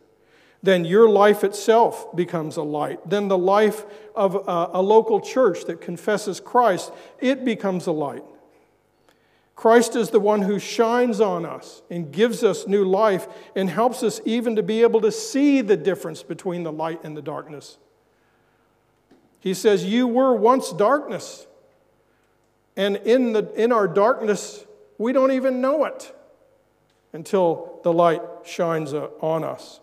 then 0.62 0.84
your 0.84 1.08
life 1.08 1.42
itself 1.42 2.14
becomes 2.14 2.56
a 2.56 2.62
light. 2.62 3.08
Then 3.08 3.28
the 3.28 3.38
life 3.38 3.84
of 4.14 4.34
a, 4.34 4.78
a, 4.78 4.82
local 4.82 5.20
church 5.20 5.64
that 5.64 5.80
confesses 5.80 6.38
Christ, 6.38 6.92
it 7.18 7.44
becomes 7.44 7.86
a 7.86 7.92
light. 7.92 8.24
Christ 9.56 9.96
is 9.96 10.10
the 10.10 10.20
one 10.20 10.42
who 10.42 10.58
shines 10.58 11.20
on 11.20 11.46
us 11.46 11.82
and 11.90 12.12
gives 12.12 12.44
us 12.44 12.66
new 12.66 12.84
life 12.84 13.26
and 13.54 13.68
helps 13.68 14.02
us 14.02 14.20
even 14.24 14.56
to 14.56 14.62
be 14.62 14.82
able 14.82 15.00
to 15.02 15.12
see 15.12 15.60
the 15.60 15.76
difference 15.76 16.22
between 16.22 16.62
the 16.62 16.72
light 16.72 17.04
and 17.04 17.16
the 17.16 17.22
darkness. 17.22 17.78
He 19.38 19.54
says, 19.54 19.84
You 19.84 20.06
were 20.06 20.34
once 20.34 20.72
darkness, 20.72 21.46
and 22.76 22.96
in, 22.96 23.32
the, 23.32 23.50
in 23.54 23.72
our 23.72 23.88
darkness, 23.88 24.64
we 24.98 25.12
don't 25.12 25.32
even 25.32 25.60
know 25.60 25.84
it 25.86 26.14
until 27.12 27.80
the 27.82 27.92
light 27.92 28.22
shines 28.44 28.94
uh, 28.94 29.08
on 29.20 29.44
us. 29.44 29.80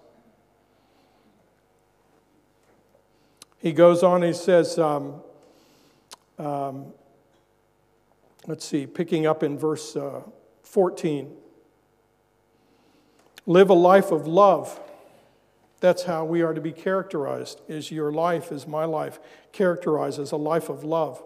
He 3.59 3.71
goes 3.71 4.03
on, 4.03 4.21
he 4.21 4.33
says, 4.33 4.77
um, 4.77 5.21
um, 6.37 6.93
let's 8.45 8.65
see, 8.65 8.85
picking 8.85 9.25
up 9.25 9.43
in 9.43 9.57
verse 9.57 9.95
uh, 9.95 10.21
14 10.63 11.35
live 13.47 13.69
a 13.69 13.73
life 13.73 14.11
of 14.11 14.27
love. 14.27 14.79
That's 15.79 16.03
how 16.03 16.25
we 16.25 16.41
are 16.41 16.53
to 16.53 16.61
be 16.61 16.71
characterized. 16.71 17.61
Is 17.67 17.91
your 17.91 18.11
life, 18.11 18.51
is 18.51 18.67
my 18.67 18.85
life, 18.85 19.19
characterized 19.51 20.19
as 20.19 20.31
a 20.31 20.37
life 20.37 20.69
of 20.69 20.83
love? 20.83 21.23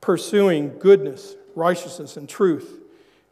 Pursuing 0.00 0.78
goodness, 0.78 1.36
righteousness, 1.54 2.16
and 2.16 2.28
truth 2.28 2.80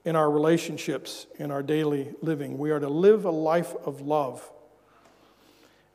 in 0.04 0.16
our 0.16 0.30
relationships, 0.30 1.26
in 1.38 1.50
our 1.50 1.62
daily 1.62 2.14
living. 2.22 2.56
We 2.56 2.70
are 2.70 2.80
to 2.80 2.88
live 2.88 3.24
a 3.24 3.30
life 3.30 3.74
of 3.84 4.00
love. 4.00 4.48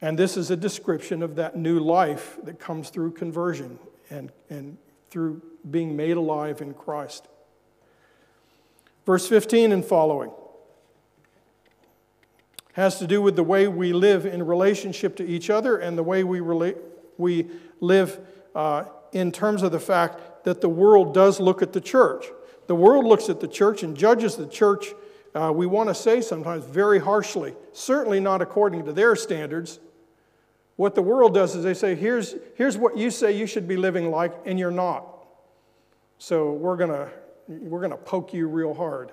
And 0.03 0.19
this 0.19 0.35
is 0.35 0.51
a 0.51 0.57
description 0.57 1.23
of 1.23 1.35
that 1.35 1.55
new 1.55 1.79
life 1.79 2.37
that 2.43 2.59
comes 2.59 2.89
through 2.89 3.11
conversion 3.11 3.79
and, 4.09 4.33
and 4.49 4.77
through 5.09 5.41
being 5.71 5.95
made 5.95 6.17
alive 6.17 6.59
in 6.59 6.73
Christ. 6.73 7.25
Verse 9.05 9.25
15 9.29 9.71
and 9.71 9.83
following 9.83 10.29
has 12.73 12.99
to 12.99 13.07
do 13.07 13.21
with 13.21 13.37
the 13.37 13.43
way 13.43 13.69
we 13.69 13.93
live 13.93 14.25
in 14.25 14.45
relationship 14.45 15.15
to 15.15 15.25
each 15.25 15.49
other 15.49 15.77
and 15.77 15.97
the 15.97 16.03
way 16.03 16.25
we, 16.25 16.41
relate, 16.41 16.75
we 17.17 17.47
live 17.79 18.19
uh, 18.55 18.83
in 19.13 19.31
terms 19.31 19.63
of 19.63 19.71
the 19.71 19.79
fact 19.79 20.43
that 20.43 20.59
the 20.59 20.67
world 20.67 21.13
does 21.13 21.39
look 21.39 21.61
at 21.61 21.71
the 21.71 21.79
church. 21.79 22.25
The 22.67 22.75
world 22.75 23.05
looks 23.05 23.29
at 23.29 23.39
the 23.39 23.47
church 23.47 23.83
and 23.83 23.95
judges 23.95 24.35
the 24.35 24.47
church, 24.47 24.87
uh, 25.33 25.51
we 25.55 25.65
want 25.65 25.89
to 25.89 25.95
say 25.95 26.21
sometimes, 26.21 26.65
very 26.65 26.99
harshly. 26.99 27.55
Certainly 27.71 28.19
not 28.19 28.41
according 28.41 28.85
to 28.85 28.93
their 28.93 29.15
standards, 29.15 29.79
what 30.75 30.95
the 30.95 31.01
world 31.01 31.33
does 31.33 31.55
is 31.55 31.63
they 31.63 31.73
say, 31.73 31.95
here's, 31.95 32.36
here's 32.55 32.77
what 32.77 32.97
you 32.97 33.12
say 33.12 33.31
you 33.31 33.45
should 33.45 33.67
be 33.67 33.77
living 33.77 34.09
like, 34.09 34.33
and 34.45 34.57
you're 34.57 34.71
not. 34.71 35.07
So 36.17 36.53
we're 36.53 36.77
going 36.77 37.09
we're 37.47 37.88
to 37.88 37.97
poke 37.97 38.33
you 38.33 38.47
real 38.47 38.73
hard. 38.73 39.12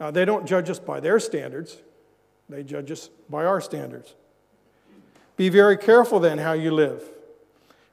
Now, 0.00 0.10
they 0.10 0.24
don't 0.24 0.46
judge 0.46 0.70
us 0.70 0.78
by 0.78 1.00
their 1.00 1.20
standards, 1.20 1.76
they 2.48 2.62
judge 2.62 2.90
us 2.90 3.10
by 3.28 3.44
our 3.44 3.60
standards. 3.60 4.14
Be 5.36 5.48
very 5.48 5.76
careful 5.76 6.20
then 6.20 6.38
how 6.38 6.52
you 6.52 6.70
live, 6.72 7.02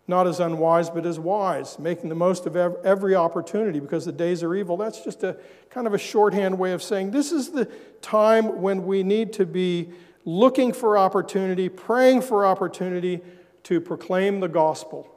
not 0.07 0.27
as 0.27 0.39
unwise, 0.39 0.89
but 0.89 1.05
as 1.05 1.19
wise, 1.19 1.79
making 1.79 2.09
the 2.09 2.15
most 2.15 2.45
of 2.45 2.55
every 2.55 3.15
opportunity 3.15 3.79
because 3.79 4.05
the 4.05 4.11
days 4.11 4.43
are 4.43 4.53
evil. 4.55 4.75
That's 4.75 5.03
just 5.03 5.23
a 5.23 5.37
kind 5.69 5.87
of 5.87 5.93
a 5.93 5.97
shorthand 5.97 6.59
way 6.59 6.73
of 6.73 6.83
saying 6.83 7.11
this 7.11 7.31
is 7.31 7.49
the 7.49 7.65
time 8.01 8.61
when 8.61 8.85
we 8.85 9.03
need 9.03 9.33
to 9.33 9.45
be 9.45 9.89
looking 10.25 10.73
for 10.73 10.97
opportunity, 10.97 11.69
praying 11.69 12.21
for 12.21 12.45
opportunity 12.45 13.21
to 13.63 13.81
proclaim 13.81 14.39
the 14.39 14.47
gospel. 14.47 15.09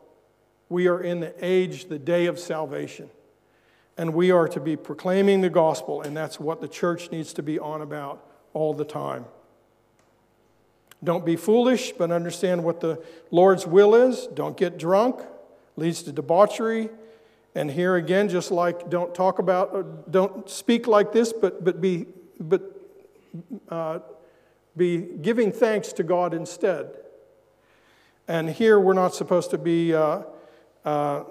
We 0.68 0.88
are 0.88 1.00
in 1.00 1.20
the 1.20 1.34
age, 1.44 1.86
the 1.88 1.98
day 1.98 2.26
of 2.26 2.38
salvation. 2.38 3.10
And 3.98 4.14
we 4.14 4.30
are 4.30 4.48
to 4.48 4.60
be 4.60 4.76
proclaiming 4.76 5.42
the 5.42 5.50
gospel, 5.50 6.00
and 6.00 6.16
that's 6.16 6.40
what 6.40 6.60
the 6.60 6.68
church 6.68 7.10
needs 7.10 7.34
to 7.34 7.42
be 7.42 7.58
on 7.58 7.82
about 7.82 8.24
all 8.54 8.72
the 8.72 8.84
time. 8.84 9.26
Don't 11.04 11.26
be 11.26 11.36
foolish, 11.36 11.92
but 11.92 12.10
understand 12.10 12.64
what 12.64 12.80
the 12.80 13.02
Lord's 13.30 13.66
will 13.66 13.94
is. 13.94 14.28
Don't 14.28 14.56
get 14.56 14.78
drunk, 14.78 15.20
leads 15.76 16.02
to 16.04 16.12
debauchery. 16.12 16.88
And 17.54 17.70
here 17.70 17.96
again, 17.96 18.28
just 18.28 18.50
like 18.50 18.88
don't 18.88 19.14
talk 19.14 19.38
about, 19.38 19.74
uh, 19.74 19.82
don't 20.10 20.48
speak 20.48 20.86
like 20.86 21.12
this, 21.12 21.32
but, 21.32 21.62
but 21.62 21.80
be, 21.80 22.06
but 22.40 22.62
uh, 23.68 23.98
be 24.76 24.98
giving 24.98 25.52
thanks 25.52 25.92
to 25.94 26.02
God 26.02 26.34
instead. 26.34 26.96
And 28.28 28.48
here 28.48 28.78
we're 28.78 28.94
not 28.94 29.14
supposed 29.14 29.50
to 29.50 29.58
be 29.58 29.94
uh, 29.94 30.22
uh, 30.84 31.24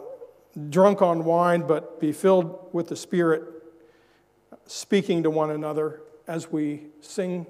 drunk 0.70 1.02
on 1.02 1.24
wine, 1.24 1.66
but 1.66 2.00
be 2.00 2.12
filled 2.12 2.70
with 2.74 2.90
the 2.90 2.96
Spirit, 2.96 3.44
speaking 4.66 5.24
to 5.24 5.30
one 5.30 5.52
another 5.52 6.02
as 6.28 6.52
we 6.52 6.84
sing 7.02 7.46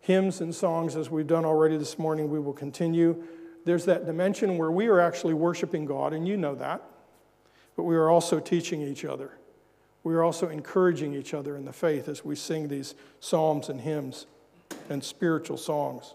hymns 0.00 0.40
and 0.40 0.54
songs, 0.54 0.96
as 0.96 1.10
we've 1.10 1.26
done 1.26 1.44
already 1.44 1.76
this 1.76 1.98
morning, 1.98 2.30
we 2.30 2.40
will 2.40 2.52
continue. 2.52 3.22
There's 3.64 3.84
that 3.84 4.06
dimension 4.06 4.56
where 4.56 4.70
we 4.70 4.86
are 4.86 5.00
actually 5.00 5.34
worshiping 5.34 5.84
God, 5.84 6.12
and 6.12 6.26
you 6.26 6.36
know 6.36 6.54
that. 6.54 6.82
But 7.76 7.82
we 7.82 7.94
are 7.94 8.08
also 8.08 8.40
teaching 8.40 8.80
each 8.80 9.04
other. 9.04 9.32
We 10.02 10.14
are 10.14 10.22
also 10.22 10.48
encouraging 10.48 11.14
each 11.14 11.34
other 11.34 11.56
in 11.56 11.64
the 11.64 11.72
faith 11.72 12.08
as 12.08 12.24
we 12.24 12.34
sing 12.34 12.68
these 12.68 12.94
psalms 13.20 13.68
and 13.68 13.80
hymns 13.80 14.26
and 14.88 15.02
spiritual 15.02 15.56
songs. 15.56 16.14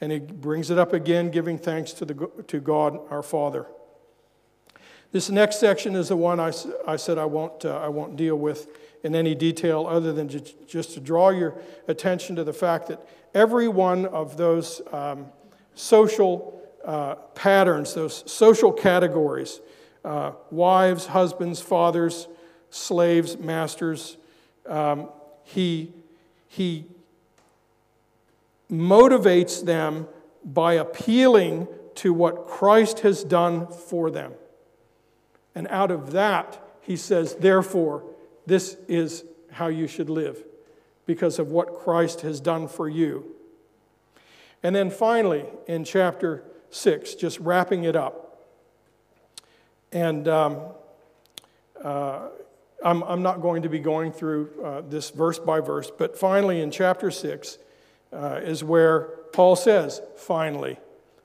And 0.00 0.12
he 0.12 0.18
brings 0.18 0.70
it 0.70 0.78
up 0.78 0.92
again, 0.92 1.30
giving 1.30 1.58
thanks 1.58 1.92
to, 1.94 2.04
the, 2.04 2.30
to 2.48 2.60
God 2.60 2.98
our 3.10 3.22
Father. 3.22 3.66
This 5.12 5.30
next 5.30 5.60
section 5.60 5.94
is 5.94 6.08
the 6.08 6.16
one 6.16 6.40
I, 6.40 6.52
I 6.86 6.96
said 6.96 7.18
I 7.18 7.24
won't, 7.24 7.64
uh, 7.64 7.78
I 7.78 7.88
won't 7.88 8.16
deal 8.16 8.36
with 8.36 8.66
in 9.04 9.14
any 9.14 9.34
detail 9.34 9.86
other 9.88 10.12
than 10.12 10.28
just 10.28 10.94
to 10.94 11.00
draw 11.00 11.28
your 11.28 11.54
attention 11.86 12.34
to 12.36 12.44
the 12.44 12.52
fact 12.52 12.88
that 12.88 13.06
every 13.32 13.68
one 13.68 14.06
of 14.06 14.36
those 14.36 14.82
um, 14.92 15.26
social 15.74 16.60
uh, 16.84 17.14
patterns, 17.34 17.94
those 17.94 18.30
social 18.30 18.72
categories, 18.72 19.60
uh, 20.04 20.32
wives, 20.50 21.06
husbands, 21.06 21.60
fathers, 21.60 22.26
slaves, 22.70 23.38
masters, 23.38 24.16
um, 24.66 25.10
he, 25.44 25.92
he 26.48 26.86
motivates 28.70 29.64
them 29.64 30.08
by 30.44 30.74
appealing 30.74 31.68
to 31.96 32.12
what 32.12 32.46
Christ 32.46 33.00
has 33.00 33.24
done 33.24 33.66
for 33.66 34.10
them. 34.10 34.32
And 35.54 35.68
out 35.68 35.90
of 35.90 36.12
that, 36.12 36.60
he 36.80 36.96
says, 36.96 37.36
therefore, 37.36 38.04
this 38.46 38.76
is 38.88 39.24
how 39.52 39.68
you 39.68 39.86
should 39.86 40.10
live 40.10 40.44
because 41.06 41.38
of 41.38 41.50
what 41.50 41.74
Christ 41.74 42.22
has 42.22 42.40
done 42.40 42.68
for 42.68 42.88
you. 42.88 43.34
And 44.62 44.74
then 44.74 44.90
finally, 44.90 45.44
in 45.66 45.84
chapter 45.84 46.42
6, 46.70 47.14
just 47.14 47.38
wrapping 47.38 47.84
it 47.84 47.94
up. 47.94 48.40
And 49.92 50.26
um, 50.26 50.60
uh, 51.82 52.28
I'm, 52.84 53.02
I'm, 53.04 53.22
not 53.22 53.40
going 53.40 53.62
to 53.62 53.68
be 53.68 53.78
going 53.78 54.10
through 54.10 54.50
uh, 54.62 54.80
this 54.80 55.10
verse 55.10 55.38
by 55.38 55.60
verse, 55.60 55.90
but 55.96 56.18
finally, 56.18 56.60
in 56.60 56.70
chapter 56.70 57.10
6, 57.10 57.58
uh, 58.14 58.40
is 58.42 58.62
where 58.62 59.02
Paul 59.32 59.56
says, 59.56 60.00
finally, 60.16 60.78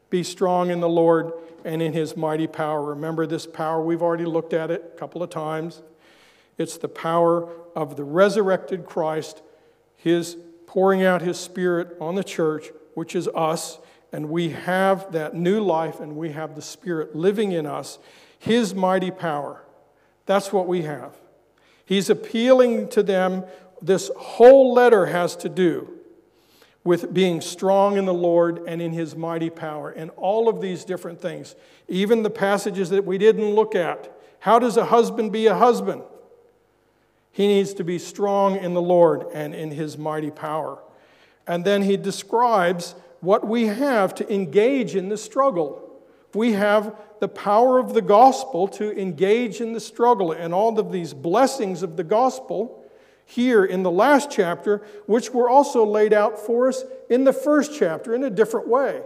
be 0.09 0.23
strong 0.23 0.71
in 0.71 0.79
the 0.79 0.89
Lord 0.89 1.31
and 1.63 1.81
in 1.81 1.93
his 1.93 2.17
mighty 2.17 2.47
power. 2.47 2.81
Remember 2.81 3.27
this 3.27 3.45
power, 3.45 3.81
we've 3.81 4.01
already 4.01 4.25
looked 4.25 4.53
at 4.53 4.71
it 4.71 4.91
a 4.95 4.97
couple 4.97 5.21
of 5.21 5.29
times. 5.29 5.81
It's 6.57 6.77
the 6.77 6.87
power 6.87 7.47
of 7.75 7.95
the 7.95 8.03
resurrected 8.03 8.85
Christ, 8.85 9.41
his 9.95 10.37
pouring 10.65 11.03
out 11.03 11.21
his 11.21 11.39
spirit 11.39 11.95
on 12.01 12.15
the 12.15 12.23
church, 12.23 12.67
which 12.95 13.15
is 13.15 13.27
us, 13.29 13.79
and 14.11 14.29
we 14.29 14.49
have 14.49 15.11
that 15.11 15.35
new 15.35 15.61
life 15.61 15.99
and 15.99 16.15
we 16.15 16.31
have 16.31 16.55
the 16.55 16.61
spirit 16.61 17.15
living 17.15 17.51
in 17.51 17.65
us, 17.65 17.99
his 18.39 18.73
mighty 18.73 19.11
power. 19.11 19.63
That's 20.25 20.51
what 20.51 20.67
we 20.67 20.81
have. 20.83 21.15
He's 21.85 22.09
appealing 22.09 22.89
to 22.89 23.03
them. 23.03 23.43
This 23.81 24.11
whole 24.17 24.73
letter 24.73 25.07
has 25.07 25.35
to 25.37 25.49
do 25.49 25.98
with 26.89 27.13
being 27.13 27.39
strong 27.39 27.97
in 27.97 28.05
the 28.05 28.13
Lord 28.13 28.63
and 28.65 28.81
in 28.81 28.91
his 28.91 29.15
mighty 29.15 29.51
power, 29.51 29.91
and 29.91 30.09
all 30.17 30.49
of 30.49 30.59
these 30.59 30.83
different 30.83 31.21
things. 31.21 31.53
Even 31.87 32.23
the 32.23 32.31
passages 32.31 32.89
that 32.89 33.05
we 33.05 33.19
didn't 33.19 33.51
look 33.51 33.75
at. 33.75 34.11
How 34.39 34.57
does 34.57 34.75
a 34.75 34.85
husband 34.85 35.31
be 35.31 35.45
a 35.45 35.53
husband? 35.53 36.01
He 37.31 37.45
needs 37.45 37.75
to 37.75 37.83
be 37.83 37.99
strong 37.99 38.55
in 38.55 38.73
the 38.73 38.81
Lord 38.81 39.27
and 39.35 39.53
in 39.53 39.69
his 39.69 39.99
mighty 39.99 40.31
power. 40.31 40.79
And 41.45 41.63
then 41.63 41.83
he 41.83 41.95
describes 41.95 42.95
what 43.19 43.47
we 43.47 43.67
have 43.67 44.15
to 44.15 44.33
engage 44.33 44.95
in 44.95 45.09
the 45.09 45.17
struggle. 45.17 46.01
We 46.33 46.53
have 46.53 46.99
the 47.19 47.27
power 47.27 47.77
of 47.77 47.93
the 47.93 48.01
gospel 48.01 48.67
to 48.69 48.99
engage 48.99 49.61
in 49.61 49.73
the 49.73 49.79
struggle, 49.79 50.31
and 50.31 50.55
all 50.55 50.79
of 50.79 50.91
these 50.91 51.13
blessings 51.13 51.83
of 51.83 51.97
the 51.97 52.03
gospel 52.03 52.78
here 53.29 53.63
in 53.63 53.83
the 53.83 53.91
last 53.91 54.31
chapter, 54.31 54.81
which 55.05 55.29
were 55.29 55.47
also 55.47 55.85
laid 55.85 56.13
out 56.13 56.39
for 56.39 56.67
us 56.67 56.83
in 57.11 57.25
the 57.25 57.33
first 57.33 57.77
chapter 57.77 58.15
in 58.15 58.23
a 58.23 58.29
different 58.29 58.67
way. 58.67 59.03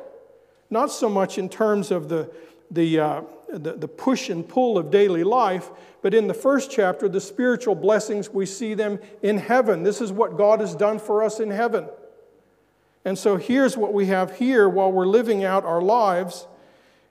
Not 0.70 0.92
so 0.92 1.10
much 1.10 1.38
in 1.38 1.50
terms 1.50 1.92
of 1.92 2.08
the, 2.08 2.32
the, 2.72 3.00
uh, 3.02 3.22
the, 3.50 3.74
the, 3.74 3.88
push 3.88 4.30
and 4.30 4.48
pull 4.48 4.78
of 4.78 4.90
daily 4.90 5.26
life, 5.26 5.70
but 6.02 6.14
in 6.14 6.28
the 6.28 6.34
first 6.34 6.72
chapter, 6.72 7.10
the 7.10 7.20
spiritual 7.20 7.76
blessings, 7.76 8.30
we 8.30 8.46
see 8.46 8.74
them 8.74 8.98
in 9.22 9.38
heaven. 9.38 9.84
This 9.84 10.00
is 10.00 10.10
what 10.10 10.38
God 10.38 10.62
has 10.62 10.74
done 10.74 11.00
for 11.00 11.22
us 11.22 11.42
in 11.42 11.52
heaven. 11.52 11.86
And 13.04 13.20
so 13.20 13.36
here's 13.36 13.76
what 13.76 13.92
we 13.92 14.06
have 14.06 14.38
here 14.38 14.70
while 14.70 14.90
we're 14.90 15.06
living 15.06 15.44
out 15.44 15.66
our 15.66 15.82
lives 15.82 16.48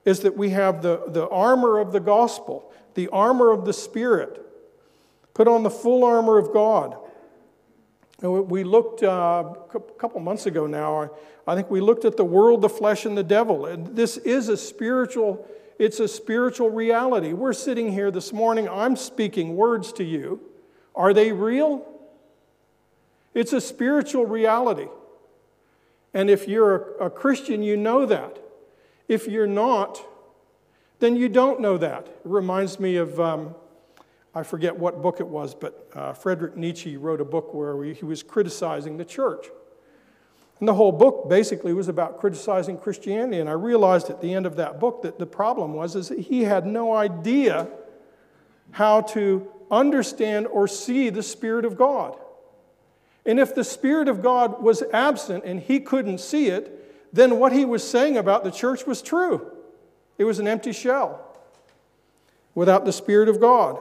is 0.07 0.21
that 0.21 0.35
we 0.35 0.49
have 0.51 0.81
the, 0.81 1.03
the 1.09 1.29
armor 1.29 1.79
of 1.79 1.93
the 1.93 2.01
gospel, 2.01 2.73
the 2.95 3.09
armor 3.09 3.51
of 3.51 3.67
the 3.67 3.75
Spirit. 3.75 4.39
Put 5.35 5.47
on 5.49 5.63
the 5.63 5.71
full 5.71 6.05
armor 6.05 6.39
of 6.39 6.53
God. 6.53 6.97
We 8.23 8.63
looked 8.63 9.03
uh, 9.03 9.53
a 9.75 9.81
couple 9.99 10.21
months 10.21 10.47
ago 10.47 10.67
now, 10.67 11.11
I 11.47 11.57
think 11.57 11.71
we 11.71 11.81
looked 11.81 12.05
at 12.05 12.17
the 12.17 12.25
world, 12.25 12.63
the 12.63 12.69
flesh, 12.69 13.05
and 13.05 13.19
the 13.19 13.25
devil. 13.25 13.67
And 13.67 13.97
this 13.97 14.17
is 14.17 14.49
a 14.49 14.57
spiritual, 14.57 15.49
it's 15.79 15.99
a 15.99 16.07
spiritual 16.07 16.71
reality. 16.71 17.33
We're 17.33 17.53
sitting 17.53 17.91
here 17.93 18.11
this 18.11 18.33
morning, 18.33 18.69
I'm 18.69 18.95
speaking 18.95 19.57
words 19.57 19.93
to 19.95 20.05
you. 20.05 20.41
Are 20.95 21.13
they 21.13 21.33
real? 21.33 21.85
It's 23.35 23.53
a 23.53 23.61
spiritual 23.61 24.27
reality. 24.27 24.89
And 26.15 26.31
if 26.31 26.47
you're 26.47 26.77
a, 27.01 27.07
a 27.07 27.11
Christian, 27.11 27.63
you 27.63 27.77
know 27.77 28.07
that. 28.07 28.39
If 29.09 29.27
you're 29.27 29.47
not, 29.47 30.01
then 31.01 31.17
you 31.17 31.29
don't 31.29 31.61
know 31.61 31.77
that. 31.79 32.07
It 32.07 32.21
reminds 32.25 32.79
me 32.79 32.97
of 32.97 33.19
um, 33.19 33.55
I 34.35 34.43
forget 34.43 34.79
what 34.79 35.03
book 35.03 35.21
it 35.21 35.27
was, 35.27 35.55
but 35.55 35.91
uh, 35.95 36.13
Frederick 36.15 36.57
Nietzsche 36.57 36.97
wrote 36.97 37.21
a 37.21 37.25
book 37.25 37.53
where 37.53 37.83
he 37.85 38.05
was 38.05 38.23
criticizing 38.23 38.97
the 38.97 39.05
church. 39.05 39.47
And 40.59 40.69
the 40.69 40.75
whole 40.75 40.93
book 40.93 41.29
basically 41.29 41.75
was 41.75 41.89
about 41.89 42.19
criticizing 42.19 42.79
Christianity. 42.79 43.41
And 43.41 43.49
I 43.49 43.53
realized 43.53 44.11
at 44.11 44.21
the 44.21 44.33
end 44.33 44.47
of 44.47 44.57
that 44.57 44.79
book 44.79 45.03
that 45.03 45.19
the 45.19 45.27
problem 45.27 45.75
was 45.75 45.97
is 45.97 46.09
that 46.09 46.21
he 46.21 46.45
had 46.45 46.67
no 46.67 46.95
idea 46.95 47.69
how 48.71 49.01
to 49.01 49.47
understand 49.71 50.47
or 50.47 50.69
see 50.69 51.11
the 51.11 51.23
Spirit 51.23 51.65
of 51.65 51.77
God. 51.77 52.17
And 53.27 53.39
if 53.39 53.55
the 53.55 53.65
Spirit 53.65 54.09
of 54.09 54.23
God 54.23 54.63
was 54.63 54.83
absent 54.93 55.45
and 55.45 55.61
he 55.61 55.81
couldn't 55.81 56.19
see 56.19 56.47
it, 56.47 57.13
then 57.13 57.39
what 57.39 57.53
he 57.53 57.65
was 57.65 57.87
saying 57.87 58.17
about 58.17 58.45
the 58.45 58.51
church 58.51 58.87
was 58.87 59.03
true. 59.03 59.51
It 60.17 60.25
was 60.25 60.39
an 60.39 60.49
empty 60.49 60.73
shell 60.73 61.29
without 62.55 62.85
the 62.85 62.93
Spirit 62.93 63.29
of 63.29 63.41
God. 63.41 63.79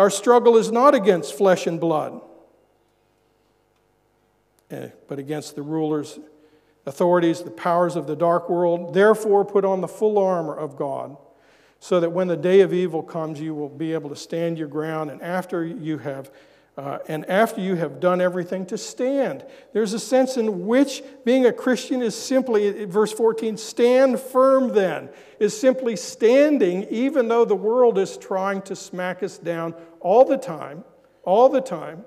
Our 0.00 0.08
struggle 0.08 0.56
is 0.56 0.72
not 0.72 0.94
against 0.94 1.36
flesh 1.36 1.66
and 1.66 1.78
blood, 1.78 2.22
eh, 4.70 4.88
but 5.08 5.18
against 5.18 5.56
the 5.56 5.62
rulers, 5.62 6.18
authorities, 6.86 7.42
the 7.42 7.50
powers 7.50 7.96
of 7.96 8.06
the 8.06 8.16
dark 8.16 8.48
world. 8.48 8.94
Therefore, 8.94 9.44
put 9.44 9.62
on 9.66 9.82
the 9.82 9.86
full 9.86 10.16
armor 10.16 10.56
of 10.56 10.74
God, 10.74 11.18
so 11.80 12.00
that 12.00 12.12
when 12.12 12.28
the 12.28 12.36
day 12.38 12.62
of 12.62 12.72
evil 12.72 13.02
comes, 13.02 13.42
you 13.42 13.54
will 13.54 13.68
be 13.68 13.92
able 13.92 14.08
to 14.08 14.16
stand 14.16 14.56
your 14.56 14.68
ground. 14.68 15.10
And 15.10 15.20
after 15.20 15.66
you 15.66 15.98
have 15.98 16.30
uh, 16.80 16.98
and 17.08 17.28
after 17.28 17.60
you 17.60 17.74
have 17.74 18.00
done 18.00 18.22
everything 18.22 18.64
to 18.64 18.78
stand. 18.78 19.44
There's 19.74 19.92
a 19.92 19.98
sense 19.98 20.38
in 20.38 20.66
which 20.66 21.02
being 21.26 21.44
a 21.44 21.52
Christian 21.52 22.00
is 22.00 22.14
simply, 22.14 22.86
verse 22.86 23.12
14, 23.12 23.58
stand 23.58 24.18
firm 24.18 24.68
then, 24.72 25.10
is 25.38 25.58
simply 25.58 25.94
standing 25.94 26.84
even 26.84 27.28
though 27.28 27.44
the 27.44 27.54
world 27.54 27.98
is 27.98 28.16
trying 28.16 28.62
to 28.62 28.74
smack 28.74 29.22
us 29.22 29.36
down 29.36 29.74
all 30.00 30.24
the 30.24 30.38
time, 30.38 30.82
all 31.22 31.50
the 31.50 31.60
time. 31.60 32.02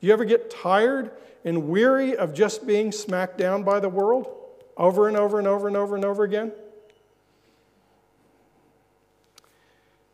Do 0.00 0.06
you 0.08 0.12
ever 0.14 0.24
get 0.24 0.50
tired 0.50 1.12
and 1.44 1.68
weary 1.68 2.16
of 2.16 2.34
just 2.34 2.66
being 2.66 2.90
smacked 2.90 3.38
down 3.38 3.62
by 3.62 3.78
the 3.78 3.88
world 3.88 4.34
over 4.76 5.06
and 5.06 5.16
over 5.16 5.38
and 5.38 5.46
over 5.46 5.68
and 5.68 5.76
over 5.76 5.94
and 5.94 6.04
over 6.04 6.24
again? 6.24 6.50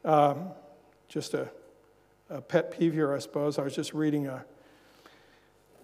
Um, 0.04 0.50
just 1.08 1.32
a 1.32 1.50
a 2.30 2.40
pet 2.40 2.76
peeve 2.76 2.92
here, 2.92 3.12
I 3.12 3.18
suppose. 3.18 3.58
I 3.58 3.62
was 3.62 3.74
just 3.74 3.94
reading 3.94 4.26
a, 4.26 4.44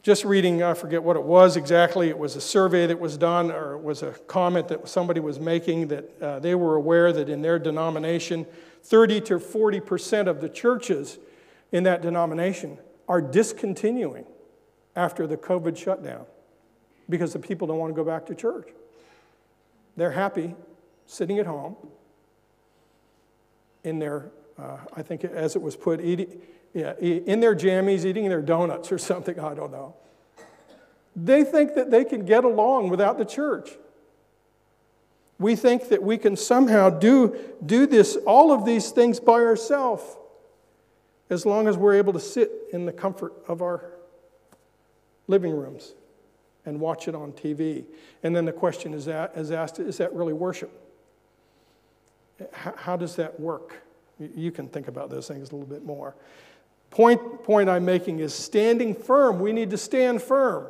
just 0.02 0.24
reading, 0.24 0.62
I 0.62 0.74
forget 0.74 1.02
what 1.02 1.16
it 1.16 1.22
was 1.22 1.56
exactly. 1.56 2.08
It 2.08 2.18
was 2.18 2.34
a 2.34 2.40
survey 2.40 2.86
that 2.86 2.98
was 2.98 3.16
done, 3.16 3.52
or 3.52 3.74
it 3.74 3.82
was 3.82 4.02
a 4.02 4.10
comment 4.26 4.68
that 4.68 4.88
somebody 4.88 5.20
was 5.20 5.38
making 5.38 5.88
that 5.88 6.22
uh, 6.22 6.38
they 6.40 6.54
were 6.56 6.74
aware 6.74 7.12
that 7.12 7.28
in 7.28 7.42
their 7.42 7.58
denomination, 7.58 8.46
30 8.82 9.20
to 9.22 9.38
40 9.38 9.80
percent 9.80 10.28
of 10.28 10.40
the 10.40 10.48
churches 10.48 11.18
in 11.70 11.84
that 11.84 12.02
denomination 12.02 12.78
are 13.08 13.20
discontinuing 13.20 14.24
after 14.96 15.26
the 15.26 15.36
COVID 15.36 15.76
shutdown 15.76 16.26
because 17.08 17.32
the 17.32 17.38
people 17.38 17.66
don't 17.66 17.78
want 17.78 17.94
to 17.94 17.96
go 17.96 18.04
back 18.04 18.26
to 18.26 18.34
church. 18.34 18.68
They're 19.96 20.10
happy 20.10 20.54
sitting 21.06 21.38
at 21.38 21.46
home 21.46 21.76
in 23.84 23.98
their 23.98 24.30
uh, 24.58 24.78
I 24.94 25.02
think, 25.02 25.24
as 25.24 25.56
it 25.56 25.62
was 25.62 25.76
put, 25.76 26.00
eating, 26.00 26.40
yeah, 26.74 26.94
in 27.00 27.40
their 27.40 27.54
jammies, 27.54 28.04
eating 28.04 28.28
their 28.28 28.42
donuts 28.42 28.92
or 28.92 28.98
something, 29.10 29.38
I 29.38 29.54
don't 29.54 29.72
know. 29.72 29.94
They 31.14 31.44
think 31.44 31.74
that 31.74 31.90
they 31.90 32.04
can 32.04 32.24
get 32.24 32.44
along 32.44 32.88
without 32.88 33.18
the 33.18 33.24
church. 33.24 33.70
We 35.38 35.56
think 35.56 35.88
that 35.88 36.02
we 36.02 36.18
can 36.18 36.36
somehow 36.36 36.88
do, 36.88 37.36
do 37.64 37.86
this, 37.86 38.16
all 38.26 38.52
of 38.52 38.64
these 38.64 38.90
things 38.90 39.18
by 39.18 39.40
ourselves, 39.40 40.04
as 41.28 41.44
long 41.44 41.66
as 41.66 41.76
we're 41.76 41.94
able 41.94 42.12
to 42.12 42.20
sit 42.20 42.50
in 42.72 42.86
the 42.86 42.92
comfort 42.92 43.32
of 43.48 43.60
our 43.60 43.92
living 45.26 45.52
rooms 45.52 45.94
and 46.64 46.78
watch 46.78 47.08
it 47.08 47.14
on 47.14 47.32
TV. 47.32 47.84
And 48.22 48.36
then 48.36 48.44
the 48.44 48.52
question 48.52 48.94
is, 48.94 49.06
that, 49.06 49.32
is 49.36 49.50
asked 49.50 49.78
is 49.80 49.98
that 49.98 50.12
really 50.14 50.32
worship? 50.32 50.70
How, 52.52 52.74
how 52.76 52.96
does 52.96 53.16
that 53.16 53.40
work? 53.40 53.82
You 54.18 54.50
can 54.52 54.68
think 54.68 54.88
about 54.88 55.10
those 55.10 55.28
things 55.28 55.50
a 55.50 55.52
little 55.52 55.68
bit 55.68 55.84
more. 55.84 56.14
Point, 56.90 57.42
point 57.42 57.68
I'm 57.68 57.84
making 57.84 58.18
is 58.18 58.34
standing 58.34 58.94
firm. 58.94 59.40
We 59.40 59.52
need 59.52 59.70
to 59.70 59.78
stand 59.78 60.22
firm. 60.22 60.66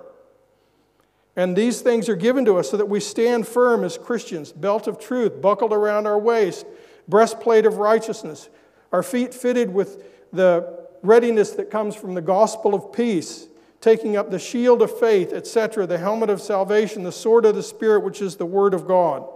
And 1.34 1.56
these 1.56 1.80
things 1.80 2.08
are 2.08 2.16
given 2.16 2.44
to 2.44 2.58
us 2.58 2.70
so 2.70 2.76
that 2.76 2.88
we 2.88 3.00
stand 3.00 3.48
firm 3.48 3.84
as 3.84 3.96
Christians 3.98 4.52
belt 4.52 4.86
of 4.86 5.00
truth 5.00 5.40
buckled 5.40 5.72
around 5.72 6.06
our 6.06 6.18
waist, 6.18 6.66
breastplate 7.08 7.66
of 7.66 7.78
righteousness, 7.78 8.48
our 8.92 9.02
feet 9.02 9.32
fitted 9.32 9.72
with 9.72 10.04
the 10.32 10.86
readiness 11.02 11.50
that 11.52 11.70
comes 11.70 11.96
from 11.96 12.14
the 12.14 12.20
gospel 12.20 12.74
of 12.74 12.92
peace, 12.92 13.48
taking 13.80 14.16
up 14.16 14.30
the 14.30 14.38
shield 14.38 14.82
of 14.82 14.96
faith, 14.98 15.32
etc., 15.32 15.86
the 15.86 15.98
helmet 15.98 16.30
of 16.30 16.40
salvation, 16.40 17.02
the 17.02 17.10
sword 17.10 17.44
of 17.44 17.54
the 17.54 17.62
Spirit, 17.62 18.04
which 18.04 18.22
is 18.22 18.36
the 18.36 18.46
word 18.46 18.74
of 18.74 18.86
God. 18.86 19.28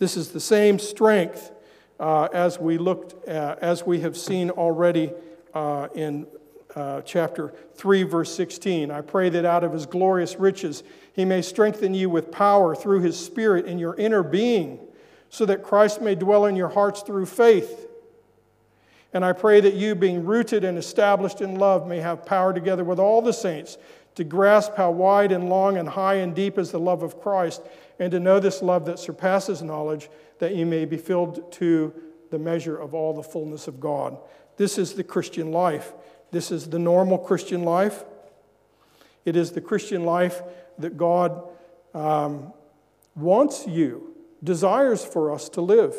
This 0.00 0.16
is 0.16 0.30
the 0.30 0.40
same 0.40 0.78
strength 0.78 1.52
uh, 2.00 2.28
as 2.32 2.58
we 2.58 2.78
looked 2.78 3.28
at, 3.28 3.58
as 3.58 3.84
we 3.84 4.00
have 4.00 4.16
seen 4.16 4.48
already 4.48 5.12
uh, 5.52 5.88
in 5.94 6.26
uh, 6.74 7.02
chapter 7.02 7.52
3, 7.74 8.04
verse 8.04 8.34
16. 8.34 8.90
I 8.90 9.02
pray 9.02 9.28
that 9.28 9.44
out 9.44 9.62
of 9.62 9.74
his 9.74 9.84
glorious 9.84 10.36
riches 10.36 10.82
he 11.12 11.26
may 11.26 11.42
strengthen 11.42 11.92
you 11.92 12.08
with 12.08 12.30
power 12.30 12.74
through 12.74 13.00
his 13.00 13.22
Spirit 13.22 13.66
in 13.66 13.78
your 13.78 13.94
inner 13.96 14.22
being, 14.22 14.78
so 15.28 15.44
that 15.44 15.62
Christ 15.62 16.00
may 16.00 16.14
dwell 16.14 16.46
in 16.46 16.56
your 16.56 16.70
hearts 16.70 17.02
through 17.02 17.26
faith. 17.26 17.86
And 19.12 19.22
I 19.22 19.34
pray 19.34 19.60
that 19.60 19.74
you, 19.74 19.94
being 19.94 20.24
rooted 20.24 20.64
and 20.64 20.78
established 20.78 21.42
in 21.42 21.56
love, 21.56 21.86
may 21.86 21.98
have 21.98 22.24
power 22.24 22.54
together 22.54 22.84
with 22.84 22.98
all 22.98 23.20
the 23.20 23.34
saints 23.34 23.76
to 24.20 24.24
grasp 24.24 24.76
how 24.76 24.90
wide 24.90 25.32
and 25.32 25.48
long 25.48 25.78
and 25.78 25.88
high 25.88 26.16
and 26.16 26.34
deep 26.34 26.58
is 26.58 26.70
the 26.70 26.78
love 26.78 27.02
of 27.02 27.18
Christ, 27.22 27.62
and 27.98 28.10
to 28.10 28.20
know 28.20 28.38
this 28.38 28.60
love 28.60 28.84
that 28.84 28.98
surpasses 28.98 29.62
knowledge, 29.62 30.10
that 30.40 30.54
you 30.54 30.66
may 30.66 30.84
be 30.84 30.98
filled 30.98 31.50
to 31.52 31.94
the 32.30 32.38
measure 32.38 32.76
of 32.76 32.92
all 32.92 33.14
the 33.14 33.22
fullness 33.22 33.66
of 33.66 33.80
God. 33.80 34.18
This 34.58 34.76
is 34.76 34.92
the 34.92 35.02
Christian 35.02 35.52
life. 35.52 35.94
This 36.32 36.50
is 36.50 36.68
the 36.68 36.78
normal 36.78 37.16
Christian 37.16 37.62
life. 37.62 38.04
It 39.24 39.36
is 39.36 39.52
the 39.52 39.62
Christian 39.62 40.04
life 40.04 40.42
that 40.78 40.98
God 40.98 41.42
um, 41.94 42.52
wants 43.16 43.66
you, 43.66 44.14
desires 44.44 45.02
for 45.02 45.32
us 45.32 45.48
to 45.48 45.62
live. 45.62 45.94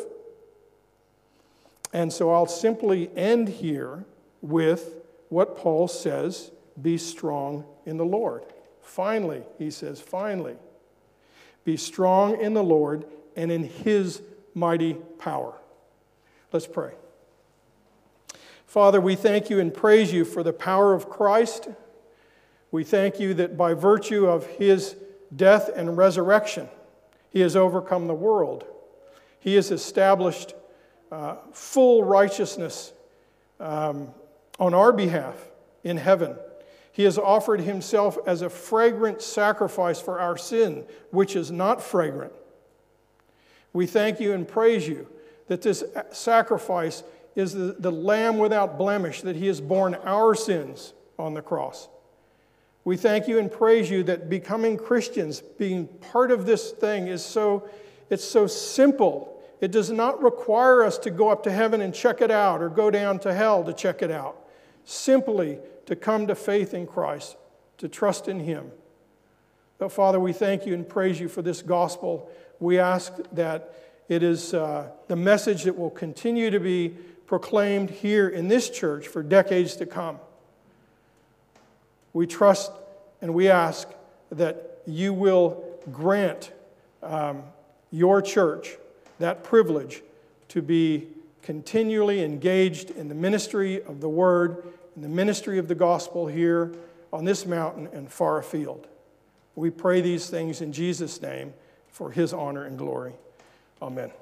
And 1.92 2.12
so 2.12 2.30
I'll 2.30 2.46
simply 2.46 3.10
end 3.16 3.48
here 3.48 4.04
with 4.40 4.94
what 5.28 5.56
Paul 5.56 5.88
says 5.88 6.52
be 6.80 6.96
strong 6.96 7.64
in 7.86 7.96
the 7.96 8.04
Lord. 8.04 8.44
Finally, 8.80 9.42
he 9.58 9.70
says, 9.70 10.00
finally, 10.00 10.56
be 11.64 11.76
strong 11.76 12.40
in 12.40 12.54
the 12.54 12.62
Lord 12.62 13.04
and 13.36 13.50
in 13.50 13.64
his 13.64 14.22
mighty 14.54 14.94
power. 15.18 15.54
Let's 16.52 16.66
pray. 16.66 16.92
Father, 18.66 19.00
we 19.00 19.16
thank 19.16 19.50
you 19.50 19.60
and 19.60 19.72
praise 19.72 20.12
you 20.12 20.24
for 20.24 20.42
the 20.42 20.52
power 20.52 20.94
of 20.94 21.08
Christ. 21.08 21.68
We 22.70 22.84
thank 22.84 23.20
you 23.20 23.34
that 23.34 23.56
by 23.56 23.74
virtue 23.74 24.26
of 24.26 24.46
his 24.46 24.96
death 25.34 25.70
and 25.74 25.96
resurrection, 25.96 26.68
he 27.30 27.40
has 27.40 27.54
overcome 27.54 28.06
the 28.06 28.14
world. 28.14 28.64
He 29.38 29.54
has 29.54 29.70
established 29.70 30.54
uh, 31.10 31.36
full 31.52 32.04
righteousness 32.04 32.92
um, 33.60 34.08
on 34.58 34.74
our 34.74 34.92
behalf 34.92 35.36
in 35.84 35.96
heaven. 35.96 36.36
He 36.92 37.04
has 37.04 37.16
offered 37.16 37.60
himself 37.60 38.18
as 38.26 38.42
a 38.42 38.50
fragrant 38.50 39.22
sacrifice 39.22 40.00
for 40.00 40.20
our 40.20 40.36
sin, 40.36 40.84
which 41.10 41.34
is 41.34 41.50
not 41.50 41.82
fragrant. 41.82 42.32
We 43.72 43.86
thank 43.86 44.20
you 44.20 44.34
and 44.34 44.46
praise 44.46 44.86
you 44.86 45.08
that 45.48 45.62
this 45.62 45.82
sacrifice 46.12 47.02
is 47.34 47.54
the, 47.54 47.76
the 47.78 47.90
Lamb 47.90 48.38
without 48.38 48.76
blemish, 48.76 49.22
that 49.22 49.36
He 49.36 49.46
has 49.46 49.60
borne 49.60 49.94
our 50.04 50.34
sins 50.34 50.92
on 51.18 51.34
the 51.34 51.42
cross. 51.42 51.88
We 52.84 52.96
thank 52.96 53.28
you 53.28 53.38
and 53.38 53.50
praise 53.50 53.90
you 53.90 54.02
that 54.04 54.28
becoming 54.28 54.76
Christians, 54.76 55.40
being 55.40 55.86
part 55.86 56.30
of 56.30 56.46
this 56.46 56.72
thing, 56.72 57.06
is 57.06 57.24
so, 57.24 57.68
it's 58.10 58.24
so 58.24 58.46
simple. 58.46 59.40
It 59.60 59.70
does 59.70 59.90
not 59.90 60.22
require 60.22 60.82
us 60.82 60.98
to 60.98 61.10
go 61.10 61.30
up 61.30 61.44
to 61.44 61.52
heaven 61.52 61.80
and 61.80 61.94
check 61.94 62.20
it 62.20 62.30
out 62.30 62.60
or 62.60 62.68
go 62.68 62.90
down 62.90 63.18
to 63.20 63.32
hell 63.32 63.62
to 63.64 63.72
check 63.72 64.02
it 64.02 64.10
out. 64.10 64.36
Simply 64.84 65.58
to 65.86 65.96
come 65.96 66.26
to 66.26 66.34
faith 66.34 66.74
in 66.74 66.86
Christ, 66.86 67.36
to 67.78 67.88
trust 67.88 68.28
in 68.28 68.40
Him. 68.40 68.70
But 69.78 69.90
Father, 69.90 70.20
we 70.20 70.32
thank 70.32 70.66
you 70.66 70.74
and 70.74 70.88
praise 70.88 71.18
you 71.18 71.28
for 71.28 71.42
this 71.42 71.62
gospel. 71.62 72.30
We 72.60 72.78
ask 72.78 73.12
that 73.32 73.74
it 74.08 74.22
is 74.22 74.54
uh, 74.54 74.90
the 75.08 75.16
message 75.16 75.64
that 75.64 75.76
will 75.76 75.90
continue 75.90 76.50
to 76.50 76.60
be 76.60 76.90
proclaimed 77.26 77.90
here 77.90 78.28
in 78.28 78.48
this 78.48 78.68
church 78.68 79.08
for 79.08 79.22
decades 79.22 79.74
to 79.76 79.86
come. 79.86 80.18
We 82.12 82.26
trust 82.26 82.70
and 83.20 83.34
we 83.34 83.48
ask 83.48 83.88
that 84.30 84.82
you 84.86 85.14
will 85.14 85.64
grant 85.90 86.52
um, 87.02 87.42
your 87.90 88.20
church 88.20 88.76
that 89.18 89.44
privilege 89.44 90.02
to 90.48 90.60
be 90.60 91.08
continually 91.42 92.22
engaged 92.22 92.90
in 92.90 93.08
the 93.08 93.14
ministry 93.14 93.82
of 93.82 94.00
the 94.00 94.08
word, 94.08 94.64
in 94.96 95.02
the 95.02 95.08
ministry 95.08 95.58
of 95.58 95.68
the 95.68 95.74
gospel 95.74 96.26
here 96.26 96.72
on 97.12 97.24
this 97.24 97.46
mountain 97.46 97.88
and 97.92 98.10
far 98.10 98.38
afield. 98.38 98.86
We 99.54 99.70
pray 99.70 100.00
these 100.00 100.30
things 100.30 100.60
in 100.60 100.72
Jesus' 100.72 101.20
name 101.20 101.52
for 101.88 102.10
his 102.10 102.32
honor 102.32 102.64
and 102.64 102.78
glory. 102.78 103.12
Amen. 103.80 104.12